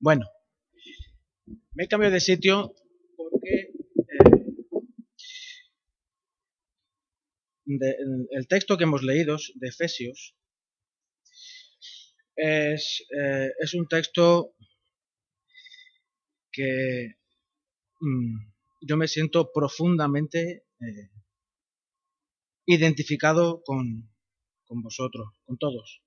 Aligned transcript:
Bueno, 0.00 0.26
me 1.72 1.84
he 1.84 1.88
cambiado 1.88 2.14
de 2.14 2.20
sitio 2.20 2.72
porque 3.16 3.72
eh, 7.66 7.96
el 8.30 8.46
texto 8.46 8.76
que 8.76 8.84
hemos 8.84 9.02
leído 9.02 9.36
de 9.56 9.68
Efesios 9.68 10.36
es, 12.36 13.04
eh, 13.10 13.50
es 13.58 13.74
un 13.74 13.88
texto 13.88 14.54
que 16.52 17.16
mm, 18.00 18.36
yo 18.82 18.96
me 18.96 19.08
siento 19.08 19.50
profundamente 19.52 20.66
eh, 20.80 21.10
identificado 22.66 23.62
con, 23.64 24.14
con 24.64 24.80
vosotros, 24.80 25.26
con 25.44 25.58
todos, 25.58 26.02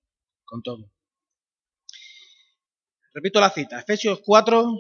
con 0.46 0.64
todo. 0.64 0.94
Repito 3.14 3.42
la 3.42 3.50
cita, 3.50 3.82
Efesios 3.82 4.22
4, 4.26 4.74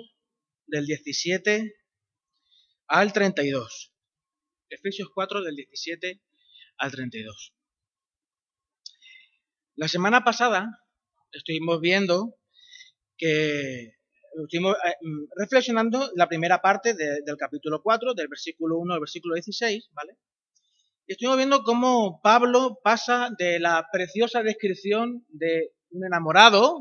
del 0.67 0.85
17 0.85 1.75
al 2.87 3.11
32. 3.11 3.93
Efesios 4.69 5.09
4, 5.13 5.41
del 5.43 5.55
17 5.57 6.21
al 6.77 6.91
32. 6.91 7.53
La 9.75 9.89
semana 9.89 10.23
pasada 10.23 10.69
estuvimos 11.33 11.81
viendo 11.81 12.37
que 13.17 13.97
estuvimos 14.41 14.77
eh, 14.77 14.95
mm, 15.01 15.25
reflexionando 15.35 16.11
la 16.15 16.29
primera 16.29 16.61
parte 16.61 16.93
del 16.93 17.35
capítulo 17.37 17.81
4, 17.83 18.13
del 18.13 18.29
versículo 18.29 18.77
1 18.77 18.93
al 18.93 19.01
versículo 19.01 19.35
16, 19.35 19.89
¿vale? 19.91 20.17
Y 21.05 21.13
estuvimos 21.13 21.35
viendo 21.35 21.63
cómo 21.63 22.21
Pablo 22.23 22.79
pasa 22.81 23.29
de 23.37 23.59
la 23.59 23.87
preciosa 23.91 24.41
descripción 24.41 25.25
de 25.27 25.73
un 25.89 26.05
enamorado, 26.05 26.79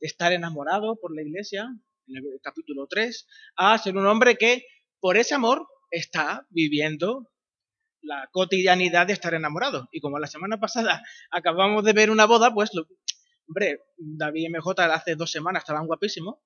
estar 0.00 0.32
enamorado 0.32 0.96
por 0.96 1.14
la 1.14 1.22
iglesia, 1.22 1.68
en 2.06 2.16
el 2.16 2.40
capítulo 2.42 2.86
3, 2.88 3.26
a 3.56 3.78
ser 3.78 3.96
un 3.96 4.06
hombre 4.06 4.36
que 4.36 4.64
por 4.98 5.16
ese 5.16 5.34
amor 5.34 5.66
está 5.90 6.46
viviendo 6.50 7.30
la 8.02 8.28
cotidianidad 8.32 9.06
de 9.06 9.12
estar 9.12 9.34
enamorado. 9.34 9.88
Y 9.92 10.00
como 10.00 10.18
la 10.18 10.26
semana 10.26 10.58
pasada 10.58 11.02
acabamos 11.30 11.84
de 11.84 11.92
ver 11.92 12.10
una 12.10 12.26
boda, 12.26 12.52
pues, 12.52 12.70
hombre, 13.46 13.80
David 13.96 14.48
MJ 14.50 14.84
hace 14.92 15.14
dos 15.14 15.30
semanas 15.30 15.62
estaban 15.62 15.86
guapísimos, 15.86 16.36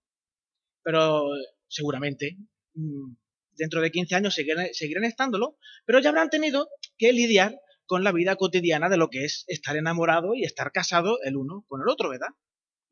pero 0.83 1.25
seguramente 1.69 2.37
mm, 2.75 3.15
dentro 3.53 3.81
de 3.81 3.91
15 3.91 4.15
años 4.17 4.35
seguirán, 4.35 4.69
seguirán 4.73 5.05
estándolo, 5.05 5.57
pero 5.87 6.01
ya 6.01 6.11
habrán 6.11 6.31
tenido 6.31 6.69
que 6.99 7.13
lidiar 7.13 7.55
con 7.87 8.03
la 8.03 8.13
vida 8.13 8.37
cotidiana 8.37 8.89
de 8.89 8.97
lo 8.97 9.09
que 9.09 9.25
es 9.25 9.45
estar 9.47 9.77
enamorado 9.77 10.35
y 10.35 10.45
estar 10.45 10.73
casado 10.73 11.19
el 11.23 11.37
uno 11.37 11.65
con 11.69 11.83
el 11.83 11.89
otro, 11.89 12.09
¿verdad? 12.09 12.29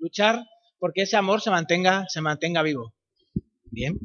luchar 0.03 0.45
porque 0.83 1.03
ese 1.03 1.17
amor 1.17 1.41
se 1.41 1.51
mantenga, 1.51 2.07
se 2.09 2.21
mantenga 2.21 2.61
vivo. 2.61 2.93
Bien. 3.71 4.01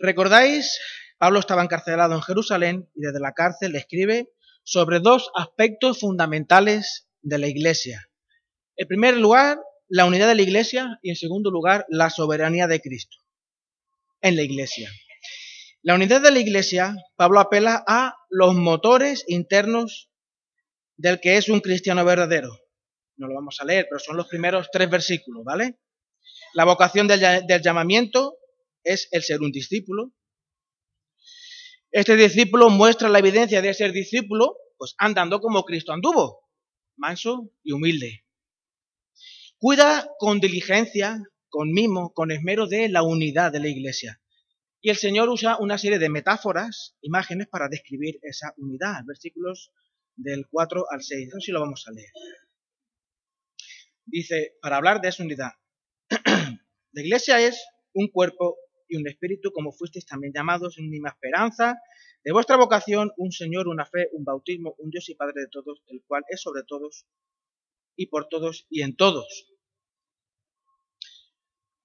¿Recordáis? 0.00 0.80
Pablo 1.16 1.38
estaba 1.38 1.62
encarcelado 1.62 2.16
en 2.16 2.22
Jerusalén 2.22 2.90
y 2.96 3.02
desde 3.02 3.20
la 3.20 3.34
cárcel 3.34 3.70
le 3.70 3.78
escribe 3.78 4.32
sobre 4.64 4.98
dos 4.98 5.30
aspectos 5.36 6.00
fundamentales 6.00 7.06
de 7.22 7.38
la 7.38 7.46
iglesia. 7.46 8.10
En 8.74 8.88
primer 8.88 9.16
lugar, 9.18 9.60
la 9.86 10.06
unidad 10.06 10.26
de 10.26 10.34
la 10.34 10.42
iglesia 10.42 10.98
y 11.02 11.10
en 11.10 11.16
segundo 11.16 11.52
lugar, 11.52 11.86
la 11.88 12.10
soberanía 12.10 12.66
de 12.66 12.80
Cristo 12.80 13.16
en 14.22 14.34
la 14.34 14.42
iglesia. 14.42 14.90
La 15.82 15.94
unidad 15.94 16.20
de 16.20 16.32
la 16.32 16.40
iglesia, 16.40 16.96
Pablo 17.14 17.38
apela 17.38 17.84
a 17.86 18.16
los 18.28 18.56
motores 18.56 19.24
internos 19.28 20.10
del 20.96 21.20
que 21.20 21.36
es 21.36 21.48
un 21.48 21.60
cristiano 21.60 22.04
verdadero 22.04 22.58
no 23.18 23.26
lo 23.28 23.34
vamos 23.34 23.58
a 23.60 23.64
leer, 23.64 23.86
pero 23.90 23.98
son 23.98 24.16
los 24.16 24.28
primeros 24.28 24.68
tres 24.72 24.88
versículos, 24.88 25.44
¿vale? 25.44 25.78
La 26.54 26.64
vocación 26.64 27.06
del, 27.08 27.20
llamamiento 27.62 28.38
es 28.82 29.08
el 29.10 29.22
ser 29.22 29.40
un 29.42 29.50
discípulo. 29.50 30.12
Este 31.90 32.16
discípulo 32.16 32.70
muestra 32.70 33.08
la 33.08 33.18
evidencia 33.18 33.60
de 33.60 33.74
ser 33.74 33.92
discípulo, 33.92 34.56
pues 34.76 34.94
andando 34.98 35.40
como 35.40 35.64
Cristo 35.64 35.92
anduvo, 35.92 36.48
manso 36.96 37.50
y 37.62 37.72
humilde. 37.72 38.24
Cuida 39.58 40.08
con 40.18 40.38
diligencia, 40.38 41.20
con 41.48 41.72
mimo, 41.72 42.12
con 42.12 42.30
esmero 42.30 42.66
de 42.66 42.88
la 42.88 43.02
unidad 43.02 43.50
de 43.50 43.60
la 43.60 43.68
iglesia. 43.68 44.20
Y 44.80 44.90
el 44.90 44.96
Señor 44.96 45.28
usa 45.28 45.56
una 45.58 45.76
serie 45.76 45.98
de 45.98 46.08
metáforas, 46.08 46.96
imágenes 47.00 47.48
para 47.48 47.68
describir 47.68 48.20
esa 48.22 48.54
unidad. 48.58 49.02
Versículos 49.04 49.72
del 50.14 50.46
4 50.48 50.84
al 50.88 51.02
6. 51.02 51.28
Eso 51.28 51.40
sí 51.40 51.50
lo 51.50 51.60
vamos 51.60 51.84
a 51.88 51.92
leer 51.92 52.12
dice, 54.10 54.56
para 54.60 54.76
hablar 54.76 55.00
de 55.00 55.08
esa 55.08 55.22
unidad, 55.22 55.52
la 56.92 57.02
iglesia 57.02 57.40
es 57.40 57.64
un 57.92 58.08
cuerpo 58.08 58.56
y 58.88 58.96
un 58.96 59.06
espíritu, 59.06 59.52
como 59.52 59.72
fuisteis 59.72 60.06
también 60.06 60.32
llamados, 60.34 60.78
en 60.78 60.84
una 60.84 60.92
misma 60.92 61.08
esperanza 61.10 61.78
de 62.24 62.32
vuestra 62.32 62.56
vocación, 62.56 63.12
un 63.16 63.32
Señor, 63.32 63.68
una 63.68 63.86
fe, 63.86 64.08
un 64.12 64.24
bautismo, 64.24 64.74
un 64.78 64.90
Dios 64.90 65.08
y 65.08 65.14
Padre 65.14 65.42
de 65.42 65.48
todos, 65.48 65.82
el 65.86 66.02
cual 66.06 66.24
es 66.28 66.40
sobre 66.40 66.62
todos 66.62 67.06
y 67.96 68.06
por 68.06 68.28
todos 68.28 68.66
y 68.70 68.82
en 68.82 68.96
todos. 68.96 69.46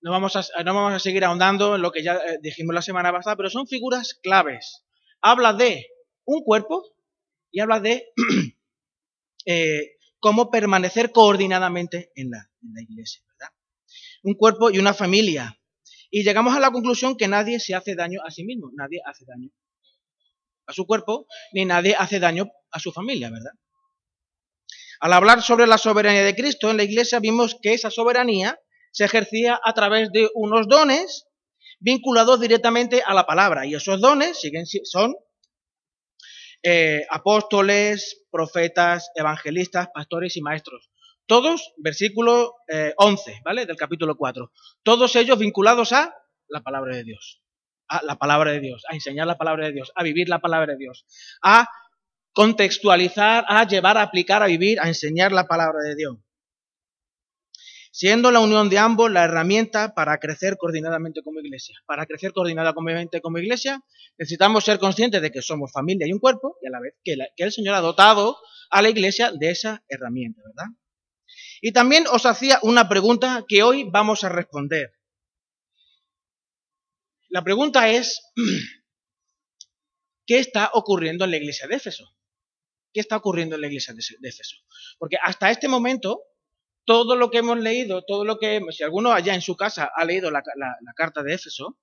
No 0.01 0.11
vamos 0.11 0.35
a, 0.35 0.41
no 0.63 0.73
vamos 0.73 0.93
a 0.93 0.99
seguir 0.99 1.23
ahondando 1.23 1.75
en 1.75 1.81
lo 1.81 1.91
que 1.91 2.03
ya 2.03 2.15
eh, 2.15 2.39
dijimos 2.41 2.75
la 2.75 2.81
semana 2.81 3.11
pasada, 3.11 3.37
pero 3.37 3.49
son 3.49 3.67
figuras 3.67 4.15
claves. 4.21 4.85
Habla 5.21 5.53
de 5.53 5.87
un 6.25 6.43
cuerpo 6.43 6.83
y 7.51 7.61
habla 7.61 7.79
de 7.79 8.11
eh, 9.45 9.95
cómo 10.23 10.49
permanecer 10.49 11.11
coordinadamente 11.11 12.13
en 12.15 12.31
la, 12.31 12.49
iglesia, 12.81 13.21
¿verdad? 13.27 13.53
Un 14.23 14.35
cuerpo 14.35 14.71
y 14.71 14.79
una 14.79 14.93
familia. 14.93 15.59
Y 16.09 16.23
llegamos 16.23 16.55
a 16.55 16.61
la 16.61 16.71
conclusión 16.71 17.17
que 17.17 17.27
nadie 17.27 17.59
se 17.59 17.75
hace 17.75 17.93
daño 17.93 18.21
a 18.25 18.31
sí 18.31 18.45
mismo, 18.45 18.71
nadie 18.73 19.01
hace 19.05 19.25
daño 19.27 19.49
a 20.65 20.71
su 20.71 20.87
cuerpo, 20.87 21.27
ni 21.51 21.65
nadie 21.65 21.93
hace 21.99 22.21
daño 22.21 22.45
a 22.71 22.79
su 22.79 22.93
familia, 22.93 23.29
¿verdad? 23.29 23.51
Al 25.01 25.11
hablar 25.11 25.41
sobre 25.41 25.67
la 25.67 25.77
soberanía 25.77 26.23
de 26.23 26.35
Cristo 26.35 26.71
en 26.71 26.77
la 26.77 26.83
iglesia 26.83 27.19
vimos 27.19 27.57
que 27.61 27.73
esa 27.73 27.91
soberanía 27.91 28.57
se 28.93 29.03
ejercía 29.03 29.59
a 29.61 29.73
través 29.73 30.09
de 30.13 30.29
unos 30.35 30.69
dones 30.69 31.27
vinculados 31.81 32.39
directamente 32.39 33.03
a 33.05 33.13
la 33.13 33.25
palabra. 33.25 33.65
Y 33.65 33.75
esos 33.75 33.99
dones 33.99 34.39
siguen, 34.39 34.65
son 34.85 35.15
eh, 36.63 37.05
apóstoles, 37.09 38.25
profetas, 38.31 39.11
evangelistas, 39.15 39.89
pastores 39.93 40.37
y 40.37 40.41
maestros. 40.41 40.89
Todos, 41.25 41.73
versículo 41.77 42.55
11, 42.97 43.31
eh, 43.31 43.41
¿vale? 43.45 43.65
Del 43.65 43.75
capítulo 43.75 44.15
4. 44.15 44.51
Todos 44.81 45.15
ellos 45.15 45.37
vinculados 45.37 45.91
a 45.93 46.13
la 46.47 46.61
palabra 46.61 46.95
de 46.95 47.03
Dios. 47.03 47.41
A 47.87 48.01
la 48.03 48.17
palabra 48.17 48.51
de 48.51 48.59
Dios, 48.59 48.83
a 48.89 48.95
enseñar 48.95 49.27
la 49.27 49.37
palabra 49.37 49.67
de 49.67 49.73
Dios, 49.73 49.91
a 49.95 50.03
vivir 50.03 50.29
la 50.29 50.39
palabra 50.39 50.73
de 50.73 50.79
Dios, 50.79 51.05
a 51.43 51.67
contextualizar, 52.33 53.45
a 53.47 53.67
llevar, 53.67 53.97
a 53.97 54.03
aplicar, 54.03 54.41
a 54.41 54.47
vivir, 54.47 54.79
a 54.79 54.87
enseñar 54.87 55.31
la 55.31 55.45
palabra 55.45 55.81
de 55.83 55.95
Dios 55.95 56.17
siendo 57.93 58.31
la 58.31 58.39
unión 58.39 58.69
de 58.69 58.79
ambos 58.79 59.11
la 59.11 59.25
herramienta 59.25 59.93
para 59.93 60.17
crecer 60.17 60.57
coordinadamente 60.57 61.21
como 61.21 61.39
iglesia. 61.39 61.77
Para 61.85 62.07
crecer 62.07 62.33
coordinadamente 62.33 63.21
como 63.21 63.37
iglesia 63.37 63.83
necesitamos 64.17 64.65
ser 64.65 64.79
conscientes 64.79 65.21
de 65.21 65.31
que 65.31 65.43
somos 65.43 65.71
familia 65.71 66.07
y 66.07 66.11
un 66.11 66.17
cuerpo 66.17 66.57
y 66.63 66.67
a 66.67 66.71
la 66.71 66.79
vez 66.79 66.95
que, 67.03 67.15
el 67.37 67.51
Señor 67.51 67.75
ha 67.75 67.81
dotado 67.81 68.39
a 68.71 68.81
la 68.81 68.89
iglesia 68.89 69.31
de 69.31 69.51
esa 69.51 69.83
herramienta, 69.87 70.41
¿verdad? 70.43 70.71
Y 71.61 71.71
también 71.71 72.05
os 72.07 72.25
hacía 72.25 72.57
una 72.63 72.89
pregunta 72.89 73.45
que 73.47 73.61
hoy 73.61 73.87
vamos 73.87 74.23
a 74.23 74.29
responder. 74.29 74.91
La 77.29 77.43
pregunta 77.43 77.89
es, 77.89 78.23
¿qué 80.25 80.39
está 80.39 80.71
ocurriendo 80.73 81.25
en 81.25 81.31
la 81.31 81.37
iglesia 81.37 81.67
de 81.67 81.75
Éfeso? 81.75 82.05
¿Qué 82.91 83.01
está 83.01 83.17
ocurriendo 83.17 83.53
en 83.53 83.61
la 83.61 83.67
iglesia 83.67 83.93
de 83.93 84.29
Éfeso? 84.29 84.57
Porque 84.97 85.17
hasta 85.23 85.51
este 85.51 85.67
momento 85.67 86.23
todo 86.85 87.15
lo 87.15 87.29
que 87.29 87.39
hemos 87.39 87.59
leído, 87.59 88.03
todo 88.03 88.25
lo 88.25 88.37
que, 88.37 88.61
si 88.71 88.83
alguno 88.83 89.11
allá 89.11 89.33
en 89.33 89.41
su 89.41 89.55
casa 89.55 89.89
ha 89.95 90.05
leído 90.05 90.31
la, 90.31 90.43
carta 90.95 91.23
de 91.23 91.33
Éfeso, 91.33 91.79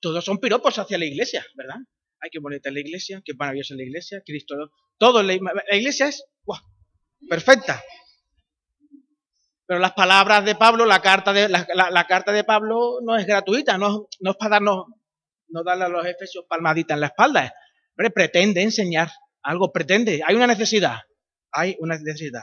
todos 0.00 0.24
son 0.24 0.38
piropos 0.38 0.78
hacia 0.78 0.98
la 0.98 1.06
iglesia, 1.06 1.44
¿verdad? 1.54 1.76
Hay 2.20 2.30
que 2.30 2.38
bonita 2.38 2.70
la 2.70 2.80
iglesia, 2.80 3.22
qué 3.24 3.34
maravillosa 3.34 3.74
la 3.74 3.82
iglesia, 3.82 4.22
Cristo, 4.24 4.70
todo, 4.98 5.22
la, 5.22 5.34
iglesia 5.72 6.08
es 6.08 6.24
perfecta. 7.28 7.82
Pero 9.66 9.80
las 9.80 9.92
palabras 9.92 10.44
de 10.44 10.54
Pablo, 10.54 10.84
la 10.84 11.00
carta 11.00 11.32
de, 11.32 11.48
la, 11.48 12.06
carta 12.06 12.32
de 12.32 12.44
Pablo 12.44 12.98
no 13.02 13.16
es 13.16 13.26
gratuita, 13.26 13.78
no, 13.78 14.08
no 14.20 14.30
es 14.30 14.36
para 14.36 14.56
darnos, 14.56 14.86
no 15.48 15.64
darle 15.64 15.84
a 15.84 15.88
los 15.88 16.06
efesios 16.06 16.44
palmaditas 16.46 16.96
en 16.96 17.00
la 17.00 17.06
espalda. 17.06 17.54
Pretende 17.96 18.62
enseñar 18.62 19.10
algo, 19.42 19.72
pretende, 19.72 20.20
hay 20.26 20.34
una 20.34 20.46
necesidad, 20.46 20.98
hay 21.50 21.76
una 21.78 21.96
necesidad. 21.96 22.42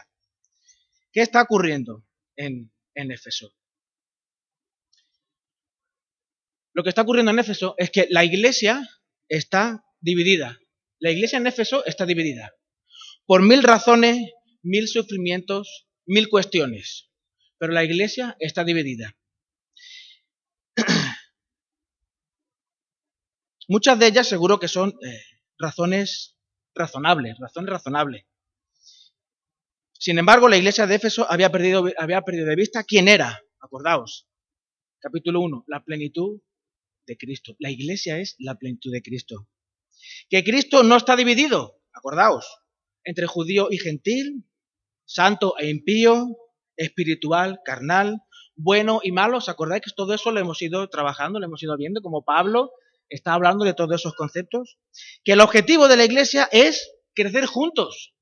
¿Qué 1.11 1.21
está 1.21 1.41
ocurriendo 1.41 2.05
en, 2.35 2.71
en 2.95 3.11
Éfeso? 3.11 3.53
Lo 6.73 6.83
que 6.83 6.89
está 6.89 7.01
ocurriendo 7.01 7.31
en 7.31 7.39
Éfeso 7.39 7.75
es 7.77 7.89
que 7.89 8.07
la 8.09 8.23
iglesia 8.23 8.87
está 9.27 9.83
dividida. 9.99 10.59
La 10.99 11.11
iglesia 11.11 11.37
en 11.37 11.47
Éfeso 11.47 11.85
está 11.85 12.05
dividida 12.05 12.53
por 13.25 13.41
mil 13.41 13.63
razones, 13.63 14.31
mil 14.61 14.87
sufrimientos, 14.87 15.87
mil 16.05 16.29
cuestiones. 16.29 17.09
pero 17.57 17.73
la 17.73 17.83
iglesia 17.83 18.35
está 18.39 18.63
dividida. 18.63 19.15
Muchas 23.67 23.99
de 23.99 24.07
ellas 24.07 24.27
seguro 24.27 24.59
que 24.59 24.67
son 24.67 24.97
eh, 25.01 25.21
razones 25.59 26.37
razonables, 26.73 27.37
razones 27.39 27.69
razonables. 27.69 28.25
Sin 30.01 30.17
embargo, 30.17 30.49
la 30.49 30.57
iglesia 30.57 30.87
de 30.87 30.95
Éfeso 30.95 31.27
había 31.29 31.51
perdido, 31.51 31.85
había 31.95 32.23
perdido 32.23 32.47
de 32.47 32.55
vista 32.55 32.83
quién 32.83 33.07
era. 33.07 33.39
Acordaos. 33.59 34.27
Capítulo 34.99 35.41
1, 35.41 35.65
la 35.67 35.83
plenitud 35.83 36.41
de 37.05 37.17
Cristo. 37.17 37.55
La 37.59 37.69
iglesia 37.69 38.17
es 38.17 38.35
la 38.39 38.55
plenitud 38.55 38.91
de 38.91 39.03
Cristo. 39.03 39.47
Que 40.27 40.43
Cristo 40.43 40.81
no 40.81 40.97
está 40.97 41.15
dividido, 41.15 41.83
acordaos, 41.93 42.47
entre 43.03 43.27
judío 43.27 43.67
y 43.69 43.77
gentil, 43.77 44.49
santo 45.05 45.53
e 45.59 45.69
impío, 45.69 46.35
espiritual, 46.77 47.59
carnal, 47.63 48.23
bueno 48.55 49.01
y 49.03 49.11
malo. 49.11 49.37
¿Os 49.37 49.49
acordáis 49.49 49.83
que 49.83 49.91
todo 49.95 50.15
eso 50.15 50.31
lo 50.31 50.39
hemos 50.39 50.63
ido 50.63 50.89
trabajando, 50.89 51.39
lo 51.39 51.45
hemos 51.45 51.61
ido 51.61 51.77
viendo, 51.77 52.01
como 52.01 52.23
Pablo 52.23 52.71
está 53.07 53.35
hablando 53.35 53.65
de 53.65 53.75
todos 53.75 54.01
esos 54.01 54.15
conceptos? 54.15 54.79
Que 55.23 55.33
el 55.33 55.41
objetivo 55.41 55.87
de 55.87 55.97
la 55.97 56.05
iglesia 56.05 56.49
es 56.51 56.91
crecer 57.13 57.45
juntos. 57.45 58.15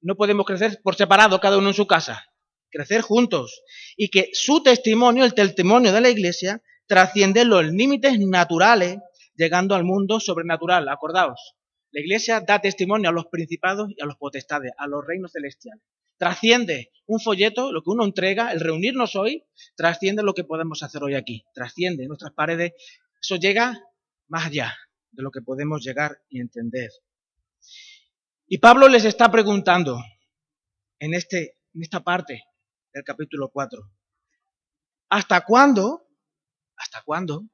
No 0.00 0.16
podemos 0.16 0.46
crecer 0.46 0.80
por 0.82 0.96
separado, 0.96 1.40
cada 1.40 1.58
uno 1.58 1.68
en 1.68 1.74
su 1.74 1.86
casa. 1.86 2.24
Crecer 2.70 3.02
juntos. 3.02 3.62
Y 3.96 4.08
que 4.08 4.30
su 4.32 4.62
testimonio, 4.62 5.24
el 5.24 5.34
testimonio 5.34 5.92
de 5.92 6.00
la 6.00 6.10
iglesia, 6.10 6.62
trasciende 6.86 7.44
los 7.44 7.64
límites 7.66 8.18
naturales, 8.18 8.98
llegando 9.34 9.74
al 9.74 9.84
mundo 9.84 10.20
sobrenatural. 10.20 10.88
Acordaos, 10.88 11.54
la 11.92 12.00
iglesia 12.00 12.40
da 12.40 12.60
testimonio 12.60 13.10
a 13.10 13.12
los 13.12 13.26
principados 13.26 13.90
y 13.96 14.00
a 14.00 14.06
los 14.06 14.16
potestades, 14.16 14.72
a 14.78 14.86
los 14.86 15.04
reinos 15.06 15.32
celestiales. 15.32 15.82
Trasciende 16.16 16.92
un 17.06 17.18
folleto, 17.18 17.72
lo 17.72 17.82
que 17.82 17.90
uno 17.90 18.04
entrega, 18.04 18.52
el 18.52 18.60
reunirnos 18.60 19.16
hoy, 19.16 19.44
trasciende 19.74 20.22
lo 20.22 20.34
que 20.34 20.44
podemos 20.44 20.82
hacer 20.82 21.02
hoy 21.02 21.14
aquí. 21.14 21.44
Trasciende 21.54 22.06
nuestras 22.06 22.32
paredes. 22.32 22.72
Eso 23.20 23.36
llega 23.36 23.80
más 24.28 24.46
allá 24.46 24.76
de 25.10 25.22
lo 25.22 25.30
que 25.30 25.42
podemos 25.42 25.82
llegar 25.82 26.18
y 26.28 26.40
entender. 26.40 26.90
Y 28.52 28.58
Pablo 28.58 28.88
les 28.88 29.04
está 29.04 29.30
preguntando 29.30 30.02
en, 30.98 31.14
este, 31.14 31.58
en 31.72 31.82
esta 31.82 32.00
parte 32.00 32.42
del 32.92 33.04
capítulo 33.04 33.48
4, 33.48 33.80
¿hasta 35.08 35.44
cuándo, 35.44 36.08
hasta 36.76 37.00
cuándo 37.04 37.44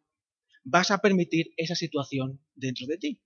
vas 0.65 0.91
a 0.91 0.97
permitir 0.97 1.51
esa 1.59 1.75
situación 1.75 2.43
dentro 2.55 2.87
de 2.87 2.97
ti? 2.97 3.21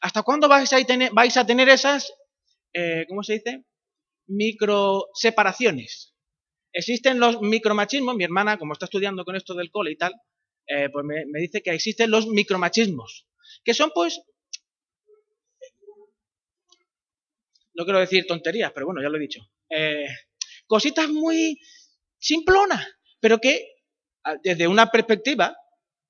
¿Hasta 0.00 0.22
cuándo 0.22 0.48
vais 0.48 0.72
a 0.72 0.84
tener, 0.84 1.12
vais 1.12 1.36
a 1.36 1.44
tener 1.44 1.68
esas, 1.68 2.14
eh, 2.72 3.04
¿cómo 3.08 3.24
se 3.24 3.32
dice? 3.32 3.64
Micro 4.28 5.06
separaciones. 5.12 6.14
Existen 6.72 7.18
los 7.18 7.40
micromachismos, 7.40 8.14
mi 8.14 8.22
hermana, 8.22 8.58
como 8.58 8.74
está 8.74 8.84
estudiando 8.84 9.24
con 9.24 9.34
esto 9.34 9.54
del 9.54 9.72
cole 9.72 9.90
y 9.90 9.96
tal, 9.96 10.14
eh, 10.68 10.88
pues 10.92 11.04
me, 11.04 11.26
me 11.26 11.40
dice 11.40 11.62
que 11.62 11.72
existen 11.72 12.12
los 12.12 12.28
micromachismos, 12.28 13.26
que 13.64 13.74
son 13.74 13.90
pues 13.92 14.22
no 17.78 17.84
quiero 17.84 18.00
decir 18.00 18.26
tonterías, 18.26 18.72
pero 18.74 18.86
bueno, 18.86 19.00
ya 19.00 19.08
lo 19.08 19.16
he 19.16 19.20
dicho. 19.20 19.40
Eh, 19.70 20.08
cositas 20.66 21.08
muy 21.08 21.60
simplonas, 22.18 22.84
pero 23.20 23.38
que 23.38 23.64
desde 24.42 24.66
una 24.66 24.90
perspectiva 24.90 25.56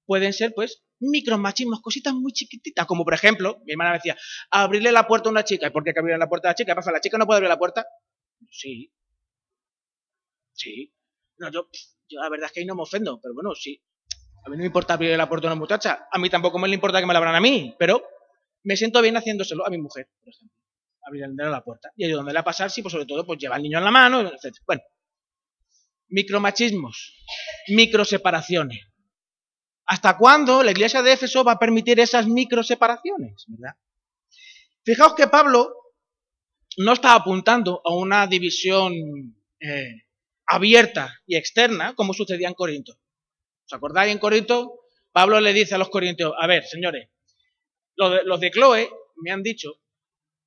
pueden 0.06 0.32
ser 0.32 0.54
pues 0.54 0.82
micromachismos, 0.98 1.82
cositas 1.82 2.14
muy 2.14 2.32
chiquititas, 2.32 2.86
como 2.86 3.04
por 3.04 3.12
ejemplo, 3.12 3.60
mi 3.66 3.72
hermana 3.72 3.90
me 3.90 3.98
decía, 3.98 4.16
abrirle 4.50 4.90
la 4.92 5.06
puerta 5.06 5.28
a 5.28 5.32
una 5.32 5.44
chica, 5.44 5.66
¿y 5.66 5.70
por 5.70 5.84
qué 5.84 5.92
que 5.92 6.00
abrirle 6.00 6.18
la 6.18 6.28
puerta 6.28 6.48
a 6.48 6.52
la 6.52 6.54
chica? 6.54 6.72
¿Qué 6.72 6.76
pasa? 6.76 6.90
¿La 6.90 7.00
chica 7.00 7.18
no 7.18 7.26
puede 7.26 7.36
abrir 7.36 7.50
la 7.50 7.58
puerta? 7.58 7.86
Sí. 8.50 8.90
Sí. 10.54 10.94
No, 11.36 11.52
yo, 11.52 11.68
yo 12.08 12.20
la 12.20 12.30
verdad 12.30 12.46
es 12.46 12.52
que 12.52 12.60
ahí 12.60 12.66
no 12.66 12.76
me 12.76 12.82
ofendo, 12.82 13.20
pero 13.20 13.34
bueno, 13.34 13.54
sí. 13.54 13.80
A 14.46 14.48
mí 14.48 14.56
no 14.56 14.62
me 14.62 14.66
importa 14.66 14.94
abrirle 14.94 15.18
la 15.18 15.28
puerta 15.28 15.48
a 15.48 15.52
una 15.52 15.60
muchacha, 15.60 16.08
a 16.10 16.18
mí 16.18 16.30
tampoco 16.30 16.58
me 16.58 16.66
le 16.66 16.74
importa 16.74 16.98
que 16.98 17.06
me 17.06 17.12
la 17.12 17.18
abran 17.18 17.34
a 17.34 17.40
mí, 17.40 17.76
pero 17.78 18.02
me 18.62 18.74
siento 18.74 19.02
bien 19.02 19.18
haciéndoselo 19.18 19.66
a 19.66 19.70
mi 19.70 19.76
mujer, 19.76 20.08
por 20.18 20.30
ejemplo 20.30 20.58
abrir 21.08 21.26
la 21.36 21.62
puerta. 21.62 21.92
Y 21.96 22.08
donde 22.08 22.38
a 22.38 22.44
pasar, 22.44 22.70
sí, 22.70 22.82
pues 22.82 22.92
sobre 22.92 23.06
todo, 23.06 23.26
pues 23.26 23.38
lleva 23.38 23.56
al 23.56 23.62
niño 23.62 23.78
en 23.78 23.84
la 23.84 23.90
mano, 23.90 24.20
etc. 24.20 24.56
Bueno, 24.66 24.82
micromachismos, 26.08 27.14
microseparaciones. 27.68 28.80
¿Hasta 29.86 30.16
cuándo 30.18 30.62
la 30.62 30.70
iglesia 30.70 31.02
de 31.02 31.12
Éfeso 31.12 31.44
va 31.44 31.52
a 31.52 31.58
permitir 31.58 31.98
esas 31.98 32.26
microseparaciones? 32.26 33.44
¿verdad? 33.48 33.74
Fijaos 34.84 35.14
que 35.14 35.28
Pablo 35.28 35.74
no 36.78 36.92
está 36.92 37.14
apuntando 37.14 37.80
a 37.84 37.94
una 37.94 38.26
división 38.26 38.92
eh, 39.60 40.02
abierta 40.46 41.20
y 41.26 41.36
externa 41.36 41.94
como 41.94 42.12
sucedía 42.12 42.48
en 42.48 42.54
Corinto. 42.54 42.92
¿Os 43.64 43.72
acordáis 43.72 44.12
en 44.12 44.18
Corinto? 44.18 44.80
Pablo 45.10 45.40
le 45.40 45.52
dice 45.52 45.74
a 45.74 45.78
los 45.78 45.88
corintios, 45.88 46.32
a 46.38 46.46
ver, 46.46 46.64
señores, 46.64 47.08
los 47.96 48.12
de, 48.12 48.24
los 48.24 48.40
de 48.40 48.50
Chloe 48.50 48.90
me 49.16 49.30
han 49.30 49.42
dicho 49.42 49.80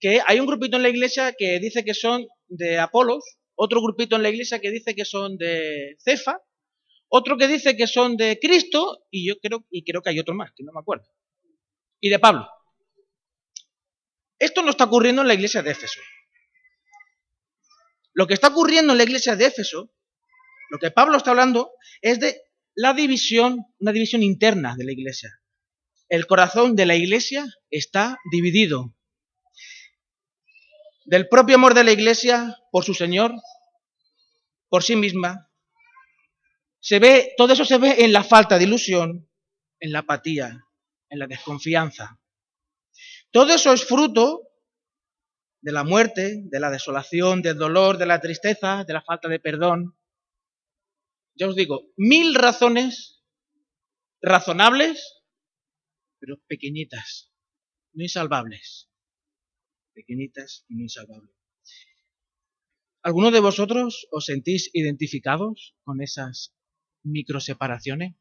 que 0.02 0.20
hay 0.26 0.40
un 0.40 0.48
grupito 0.48 0.78
en 0.78 0.84
la 0.84 0.90
iglesia 0.90 1.34
que 1.38 1.60
dice 1.60 1.86
que 1.86 1.94
son 1.94 2.28
de 2.48 2.80
Apolos, 2.80 3.24
otro 3.54 3.82
grupito 3.82 4.16
en 4.16 4.24
la 4.24 4.30
iglesia 4.30 4.60
que 4.60 4.72
dice 4.72 4.96
que 4.96 5.06
son 5.06 5.38
de 5.38 5.96
Cefa, 6.04 6.42
otro 7.08 7.38
que 7.38 7.48
dice 7.48 7.78
que 7.78 7.86
son 7.86 8.18
de 8.18 8.40
Cristo, 8.42 9.06
y 9.12 9.28
yo 9.28 9.36
creo, 9.40 9.64
y 9.70 9.84
creo 9.84 10.02
que 10.02 10.10
hay 10.10 10.20
otro 10.20 10.34
más, 10.34 10.52
que 10.56 10.64
no 10.64 10.72
me 10.74 10.80
acuerdo, 10.80 11.06
y 12.00 12.10
de 12.10 12.18
Pablo. 12.18 12.48
Esto 14.40 14.64
no 14.64 14.72
está 14.72 14.86
ocurriendo 14.86 15.22
en 15.22 15.28
la 15.28 15.36
iglesia 15.36 15.62
de 15.62 15.70
Éfeso. 15.70 16.00
Lo 18.14 18.26
que 18.26 18.34
está 18.34 18.48
ocurriendo 18.48 18.94
en 18.94 18.98
la 18.98 19.04
iglesia 19.04 19.36
de 19.36 19.46
Éfeso, 19.46 19.94
lo 20.72 20.80
que 20.80 20.90
Pablo 20.90 21.18
está 21.18 21.30
hablando, 21.30 21.74
es 22.02 22.20
de 22.20 22.42
la 22.74 22.94
división, 22.94 23.68
una 23.80 23.92
división 23.92 24.24
interna 24.24 24.76
de 24.76 24.86
la 24.86 24.94
iglesia. 24.94 25.30
El 26.10 26.26
corazón 26.26 26.76
de 26.76 26.88
la 26.88 26.96
iglesia 26.96 27.46
está 27.70 28.18
dividido 28.32 28.96
del 31.12 31.28
propio 31.28 31.56
amor 31.56 31.74
de 31.74 31.84
la 31.84 31.92
Iglesia 31.92 32.58
por 32.72 32.86
su 32.86 32.94
Señor, 32.94 33.34
por 34.70 34.82
sí 34.82 34.96
misma, 34.96 35.52
se 36.80 37.00
ve, 37.00 37.34
todo 37.36 37.52
eso 37.52 37.66
se 37.66 37.78
ve 37.78 38.06
en 38.06 38.14
la 38.14 38.24
falta 38.24 38.58
de 38.58 38.64
ilusión, 38.64 39.30
en 39.82 39.92
la 39.92 40.00
apatía, 40.00 40.64
en 41.10 41.20
la 41.20 41.28
desconfianza. 41.28 42.18
Todo 43.30 43.54
eso 43.54 43.74
es 43.74 43.84
fruto 43.84 44.40
de 45.60 45.74
la 45.74 45.84
muerte, 45.84 46.44
de 46.46 46.60
la 46.62 46.70
desolación, 46.70 47.42
del 47.42 47.58
dolor, 47.58 47.98
de 47.98 48.06
la 48.06 48.22
tristeza, 48.22 48.86
de 48.86 48.94
la 48.94 49.02
falta 49.02 49.28
de 49.28 49.42
perdón. 49.42 50.00
Ya 51.36 51.50
os 51.50 51.58
digo, 51.58 51.92
mil 51.98 52.36
razones 52.36 53.22
razonables, 54.22 55.22
pero 56.20 56.38
pequeñitas, 56.48 57.34
no 57.92 58.02
insalvables 58.02 58.91
pequeñitas 60.02 60.66
y 60.68 60.76
no 60.76 60.84
insalvables. 60.84 61.36
¿Alguno 63.04 63.32
de 63.32 63.40
vosotros 63.40 64.08
os 64.12 64.26
sentís 64.26 64.70
identificados 64.74 65.76
con 65.84 66.02
esas 66.02 66.54
microseparaciones? 67.04 68.16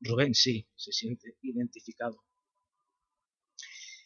Rubén 0.00 0.34
sí, 0.34 0.68
se 0.76 0.92
siente 0.92 1.36
identificado. 1.42 2.24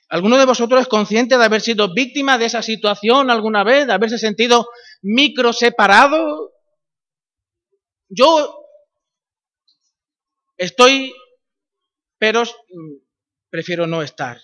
¿Alguno 0.09 0.37
de 0.37 0.47
vosotros 0.47 0.83
es 0.83 0.89
consciente 0.89 1.39
de 1.39 1.45
haber 1.45 1.61
sido 1.61 1.95
víctima 1.95 2.39
de 2.39 2.47
esa 2.47 2.63
situación 2.63 3.31
alguna 3.31 3.65
vez, 3.65 3.87
de 3.87 3.93
haberse 3.93 4.19
sentido 4.19 4.69
microseparado? 5.03 6.53
Yo 8.09 8.67
estoy, 10.57 11.15
pero 12.19 12.43
prefiero 13.49 13.87
no 13.87 14.03
estar. 14.03 14.41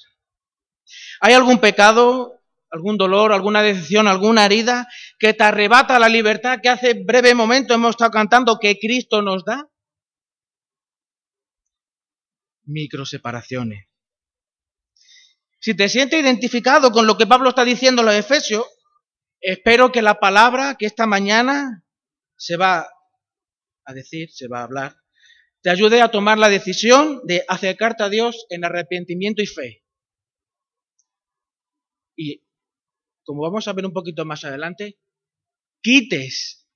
¿Hay 1.21 1.35
algún 1.35 1.61
pecado, 1.61 2.39
algún 2.71 2.97
dolor, 2.97 3.33
alguna 3.33 3.62
decepción, 3.62 4.07
alguna 4.07 4.47
herida 4.47 4.87
que 5.19 5.35
te 5.35 5.45
arrebata 5.45 5.99
la 5.99 6.09
libertad 6.09 6.61
que 6.62 6.69
hace 6.69 6.95
breve 6.95 7.35
momento 7.35 7.75
hemos 7.75 7.91
estado 7.91 8.11
cantando 8.11 8.59
que 8.59 8.79
Cristo 8.79 9.23
nos 9.23 9.45
da? 9.45 9.69
Microseparaciones. 12.65 13.87
Si 15.61 15.75
te 15.75 15.89
sientes 15.89 16.21
identificado 16.21 16.91
con 16.91 17.07
lo 17.07 17.19
que 17.19 17.27
Pablo 17.27 17.50
está 17.50 17.65
diciendo 17.65 18.03
en 18.03 18.07
los 18.07 18.15
Efesios, 18.15 18.65
espero 19.41 19.93
que 19.93 20.00
la 20.00 20.19
palabra 20.19 20.77
que 20.79 20.87
esta 20.87 21.07
mañana 21.07 21.85
se 22.37 22.57
va 22.57 22.89
a 23.85 23.93
decir, 23.93 24.31
se 24.31 24.49
va 24.49 24.61
a 24.61 24.65
hablar, 24.65 24.97
te 25.62 25.69
ayude 25.69 26.00
a 26.00 26.11
tomar 26.11 26.39
la 26.39 26.49
decisión 26.49 27.21
de 27.25 27.45
acercarte 27.49 28.05
a 28.05 28.09
Dios 28.09 28.47
en 28.49 28.65
arrepentimiento 28.65 29.43
y 29.43 29.47
fe. 29.47 29.85
Y 32.17 32.43
como 33.25 33.43
vamos 33.43 33.69
a 33.69 33.73
ver 33.73 33.87
un 33.87 33.93
poquito 33.93 34.25
más 34.25 34.45
adelante, 34.45 34.99
quites, 35.83 36.69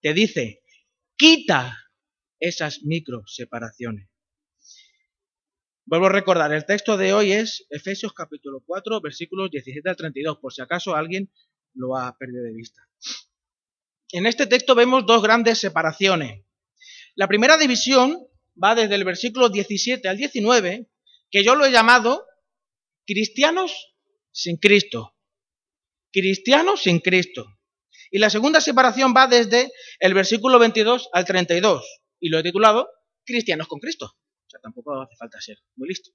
te 0.00 0.12
dice, 0.12 0.62
quita 1.16 1.76
esas 2.38 2.82
micro 2.82 3.22
separaciones. 3.26 4.08
Vuelvo 5.86 6.06
a 6.06 6.12
recordar, 6.12 6.52
el 6.52 6.64
texto 6.64 6.96
de 6.96 7.12
hoy 7.12 7.32
es 7.32 7.66
Efesios 7.68 8.14
capítulo 8.14 8.62
4, 8.64 9.00
versículos 9.02 9.50
17 9.50 9.88
al 9.88 9.96
32, 9.96 10.38
por 10.38 10.52
si 10.52 10.62
acaso 10.62 10.94
alguien 10.94 11.30
lo 11.74 11.96
ha 11.96 12.16
perdido 12.16 12.42
de 12.42 12.54
vista. 12.54 12.88
en 14.12 14.26
este 14.26 14.46
texto 14.46 14.74
vemos 14.74 15.04
dos 15.06 15.22
grandes 15.22 15.58
separaciones. 15.58 16.44
La 17.16 17.28
primera 17.28 17.58
división 17.58 18.26
va 18.62 18.74
desde 18.74 18.94
el 18.94 19.04
versículo 19.04 19.48
17 19.48 20.08
al 20.08 20.16
19, 20.16 20.88
que 21.30 21.44
yo 21.44 21.54
lo 21.54 21.66
he 21.66 21.72
llamado 21.72 22.24
cristianos 23.06 23.94
sin 24.32 24.56
Cristo. 24.56 25.13
Cristianos 26.14 26.84
sin 26.84 27.00
Cristo. 27.00 27.58
Y 28.08 28.20
la 28.20 28.30
segunda 28.30 28.60
separación 28.60 29.12
va 29.16 29.26
desde 29.26 29.72
el 29.98 30.14
versículo 30.14 30.60
22 30.60 31.08
al 31.12 31.24
32, 31.24 31.84
y 32.20 32.28
lo 32.28 32.38
he 32.38 32.42
titulado 32.44 32.88
Cristianos 33.24 33.66
con 33.66 33.80
Cristo. 33.80 34.06
O 34.06 34.48
sea, 34.48 34.60
tampoco 34.60 35.02
hace 35.02 35.16
falta 35.16 35.40
ser 35.40 35.58
muy 35.74 35.88
listo. 35.88 36.12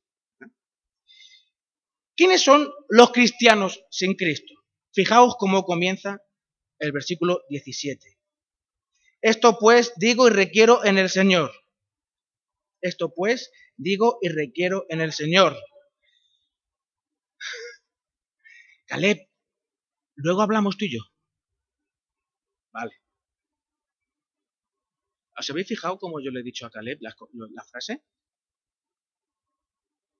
¿Quiénes 2.15 2.41
son 2.41 2.72
los 2.88 3.12
cristianos 3.12 3.84
sin 3.91 4.13
Cristo? 4.15 4.53
Fijaos 4.94 5.36
cómo 5.38 5.63
comienza 5.63 6.22
el 6.79 6.94
versículo 6.94 7.41
17. 7.50 8.18
Esto 9.22 9.58
pues 9.60 9.91
digo 9.98 10.27
y 10.27 10.32
requiero 10.32 10.86
en 10.86 10.98
el 10.98 11.10
Señor. 11.10 11.51
Esto 12.79 13.13
pues 13.13 13.51
digo 13.75 14.18
y 14.22 14.29
requiero 14.29 14.86
en 14.88 15.01
el 15.01 15.12
Señor. 15.12 15.58
Caleb, 18.88 19.29
luego 20.20 20.42
hablamos 20.42 20.78
tú 20.78 20.86
y 20.86 20.94
yo. 20.96 21.02
Vale. 22.72 22.94
¿Os 25.38 25.50
habéis 25.50 25.68
fijado 25.68 25.98
cómo 25.98 26.20
yo 26.20 26.32
le 26.32 26.42
he 26.42 26.44
dicho 26.44 26.66
a 26.66 26.70
Caleb 26.70 27.00
la, 27.02 27.64
frase? 27.64 28.04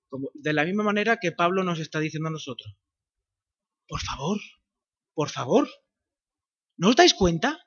Como, 0.08 0.30
de 0.34 0.52
la 0.52 0.64
misma 0.64 0.82
manera 0.82 1.18
que 1.18 1.32
Pablo 1.32 1.62
nos 1.62 1.78
está 1.78 2.00
diciendo 2.00 2.28
a 2.28 2.32
nosotros. 2.32 2.74
Por 3.86 4.00
favor, 4.00 4.38
por 5.14 5.28
favor. 5.28 5.68
¿No 6.76 6.88
os 6.88 6.96
dais 6.96 7.14
cuenta? 7.14 7.58